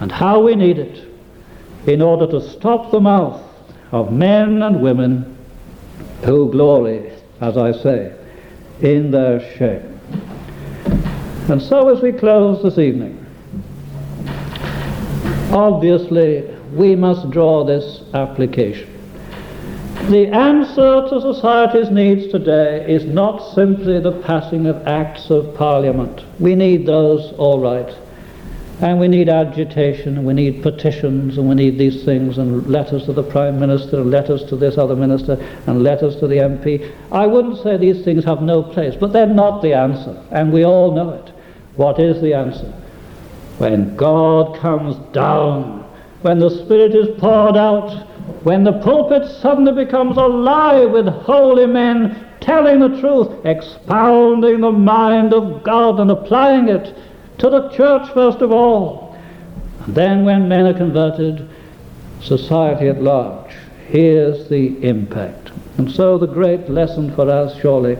and 0.00 0.10
how 0.10 0.42
we 0.42 0.56
need 0.56 0.78
it 0.78 1.08
in 1.86 2.02
order 2.02 2.26
to 2.26 2.40
stop 2.50 2.90
the 2.90 3.00
mouth 3.00 3.40
of 3.90 4.12
men 4.12 4.62
and 4.62 4.82
women 4.82 5.36
who 6.24 6.50
glory, 6.50 7.12
as 7.40 7.56
I 7.56 7.72
say, 7.72 8.12
in 8.82 9.10
their 9.10 9.40
shame. 9.56 10.00
And 11.48 11.60
so, 11.60 11.88
as 11.88 12.02
we 12.02 12.12
close 12.12 12.62
this 12.62 12.78
evening, 12.78 13.18
obviously 15.52 16.42
we 16.72 16.96
must 16.96 17.30
draw 17.30 17.64
this 17.64 18.02
application. 18.14 18.88
The 20.10 20.28
answer 20.28 21.08
to 21.08 21.20
society's 21.20 21.90
needs 21.90 22.32
today 22.32 22.84
is 22.92 23.04
not 23.04 23.54
simply 23.54 24.00
the 24.00 24.20
passing 24.22 24.66
of 24.66 24.84
acts 24.86 25.30
of 25.30 25.54
parliament. 25.54 26.24
We 26.40 26.56
need 26.56 26.86
those, 26.86 27.32
all 27.34 27.60
right. 27.60 27.94
And 28.82 28.98
we 28.98 29.06
need 29.06 29.28
agitation, 29.28 30.18
and 30.18 30.26
we 30.26 30.34
need 30.34 30.60
petitions, 30.60 31.38
and 31.38 31.48
we 31.48 31.54
need 31.54 31.78
these 31.78 32.04
things, 32.04 32.38
and 32.38 32.66
letters 32.66 33.04
to 33.04 33.12
the 33.12 33.22
Prime 33.22 33.60
Minister, 33.60 34.00
and 34.00 34.10
letters 34.10 34.42
to 34.46 34.56
this 34.56 34.76
other 34.76 34.96
minister, 34.96 35.34
and 35.68 35.84
letters 35.84 36.16
to 36.16 36.26
the 36.26 36.38
MP. 36.38 36.92
I 37.12 37.28
wouldn't 37.28 37.62
say 37.62 37.76
these 37.76 38.04
things 38.04 38.24
have 38.24 38.42
no 38.42 38.60
place, 38.60 38.96
but 38.98 39.12
they're 39.12 39.24
not 39.24 39.62
the 39.62 39.72
answer, 39.72 40.20
and 40.32 40.52
we 40.52 40.64
all 40.64 40.90
know 40.96 41.10
it. 41.10 41.30
What 41.76 42.00
is 42.00 42.20
the 42.20 42.34
answer? 42.34 42.72
When 43.58 43.94
God 43.94 44.58
comes 44.58 44.96
down, 45.12 45.84
when 46.22 46.40
the 46.40 46.50
Spirit 46.50 46.92
is 46.96 47.20
poured 47.20 47.56
out, 47.56 48.08
when 48.42 48.64
the 48.64 48.80
pulpit 48.80 49.30
suddenly 49.40 49.84
becomes 49.84 50.16
alive 50.16 50.90
with 50.90 51.06
holy 51.06 51.66
men 51.66 52.26
telling 52.40 52.80
the 52.80 53.00
truth, 53.00 53.46
expounding 53.46 54.60
the 54.60 54.72
mind 54.72 55.32
of 55.32 55.62
God 55.62 56.00
and 56.00 56.10
applying 56.10 56.68
it 56.68 56.96
to 57.38 57.50
the 57.50 57.68
church 57.70 58.12
first 58.12 58.38
of 58.38 58.52
all. 58.52 59.16
And 59.84 59.94
then 59.94 60.24
when 60.24 60.48
men 60.48 60.66
are 60.66 60.74
converted, 60.74 61.48
society 62.20 62.88
at 62.88 63.02
large 63.02 63.52
hears 63.88 64.48
the 64.48 64.82
impact. 64.86 65.50
And 65.78 65.90
so 65.90 66.18
the 66.18 66.26
great 66.26 66.68
lesson 66.68 67.14
for 67.14 67.28
us 67.28 67.58
surely 67.60 67.98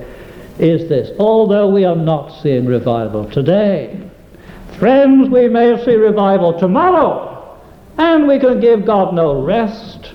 is 0.58 0.88
this. 0.88 1.10
Although 1.18 1.68
we 1.68 1.84
are 1.84 1.96
not 1.96 2.40
seeing 2.42 2.66
revival 2.66 3.28
today, 3.30 3.98
friends, 4.78 5.28
we 5.28 5.48
may 5.48 5.82
see 5.84 5.94
revival 5.94 6.58
tomorrow, 6.58 7.60
and 7.98 8.28
we 8.28 8.38
can 8.38 8.60
give 8.60 8.84
God 8.84 9.14
no 9.14 9.42
rest. 9.42 10.12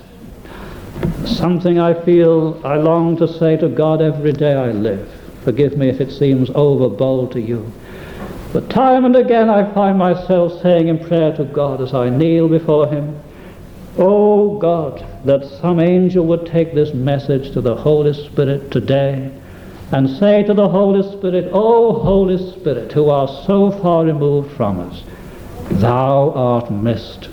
Something 1.26 1.78
I 1.78 1.94
feel 1.94 2.60
I 2.64 2.76
long 2.76 3.16
to 3.18 3.28
say 3.28 3.56
to 3.58 3.68
God 3.68 4.00
every 4.00 4.32
day 4.32 4.54
I 4.54 4.72
live. 4.72 5.08
Forgive 5.44 5.76
me 5.76 5.88
if 5.88 6.00
it 6.00 6.10
seems 6.10 6.50
overbold 6.50 7.32
to 7.32 7.40
you. 7.40 7.70
But 8.52 8.70
time 8.70 9.04
and 9.04 9.14
again 9.14 9.50
I 9.50 9.72
find 9.74 9.98
myself 9.98 10.62
saying 10.62 10.88
in 10.88 10.98
prayer 10.98 11.36
to 11.36 11.44
God 11.44 11.82
as 11.82 11.92
I 11.92 12.08
kneel 12.08 12.48
before 12.48 12.88
Him, 12.88 13.20
Oh 13.98 14.58
God, 14.58 15.04
that 15.24 15.44
some 15.60 15.80
angel 15.80 16.24
would 16.26 16.46
take 16.46 16.72
this 16.72 16.94
message 16.94 17.52
to 17.52 17.60
the 17.60 17.74
Holy 17.74 18.14
Spirit 18.14 18.70
today 18.70 19.30
and 19.92 20.08
say 20.08 20.42
to 20.44 20.54
the 20.54 20.68
Holy 20.68 21.02
Spirit, 21.02 21.50
Oh 21.52 21.92
Holy 21.92 22.38
Spirit, 22.52 22.92
who 22.92 23.10
art 23.10 23.30
so 23.44 23.70
far 23.70 24.04
removed 24.04 24.52
from 24.52 24.80
us, 24.80 25.02
Thou 25.72 26.30
art 26.30 26.70
missed. 26.70 27.28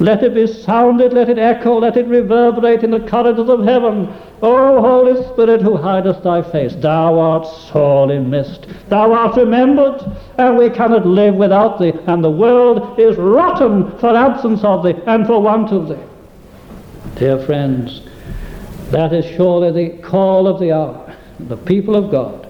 Let 0.00 0.22
it 0.22 0.34
be 0.34 0.46
sounded, 0.46 1.12
let 1.12 1.28
it 1.28 1.38
echo, 1.38 1.78
let 1.78 1.96
it 1.96 2.06
reverberate 2.06 2.84
in 2.84 2.92
the 2.92 3.00
corridors 3.00 3.48
of 3.48 3.64
heaven. 3.64 4.12
O 4.42 4.80
Holy 4.80 5.24
Spirit, 5.32 5.60
who 5.60 5.76
hidest 5.76 6.22
thy 6.22 6.40
face, 6.40 6.74
thou 6.76 7.18
art 7.18 7.46
sorely 7.46 8.20
missed. 8.20 8.68
Thou 8.88 9.12
art 9.12 9.36
remembered, 9.36 10.00
and 10.38 10.56
we 10.56 10.70
cannot 10.70 11.04
live 11.04 11.34
without 11.34 11.80
thee, 11.80 11.92
and 12.06 12.22
the 12.22 12.30
world 12.30 12.98
is 12.98 13.16
rotten 13.16 13.90
for 13.98 14.16
absence 14.16 14.62
of 14.62 14.84
thee 14.84 14.94
and 15.06 15.26
for 15.26 15.42
want 15.42 15.72
of 15.72 15.88
thee. 15.88 16.04
Dear 17.16 17.44
friends, 17.44 18.02
that 18.90 19.12
is 19.12 19.24
surely 19.36 19.72
the 19.72 19.98
call 19.98 20.46
of 20.46 20.60
the 20.60 20.70
hour. 20.70 21.16
The 21.40 21.56
people 21.56 21.96
of 21.96 22.12
God 22.12 22.48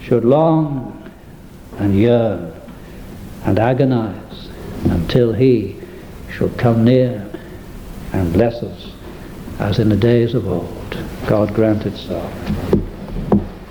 should 0.00 0.24
long 0.24 1.10
and 1.78 1.96
yearn 1.96 2.52
and 3.44 3.58
agonize 3.60 4.48
until 4.84 5.32
he 5.32 5.79
shall 6.30 6.48
come 6.50 6.84
near 6.84 7.30
and 8.12 8.32
bless 8.32 8.62
us 8.62 8.92
as 9.58 9.78
in 9.78 9.88
the 9.88 9.96
days 9.96 10.34
of 10.34 10.48
old. 10.48 10.98
God 11.26 11.54
grant 11.54 11.86
it 11.86 11.96
so. 11.96 12.18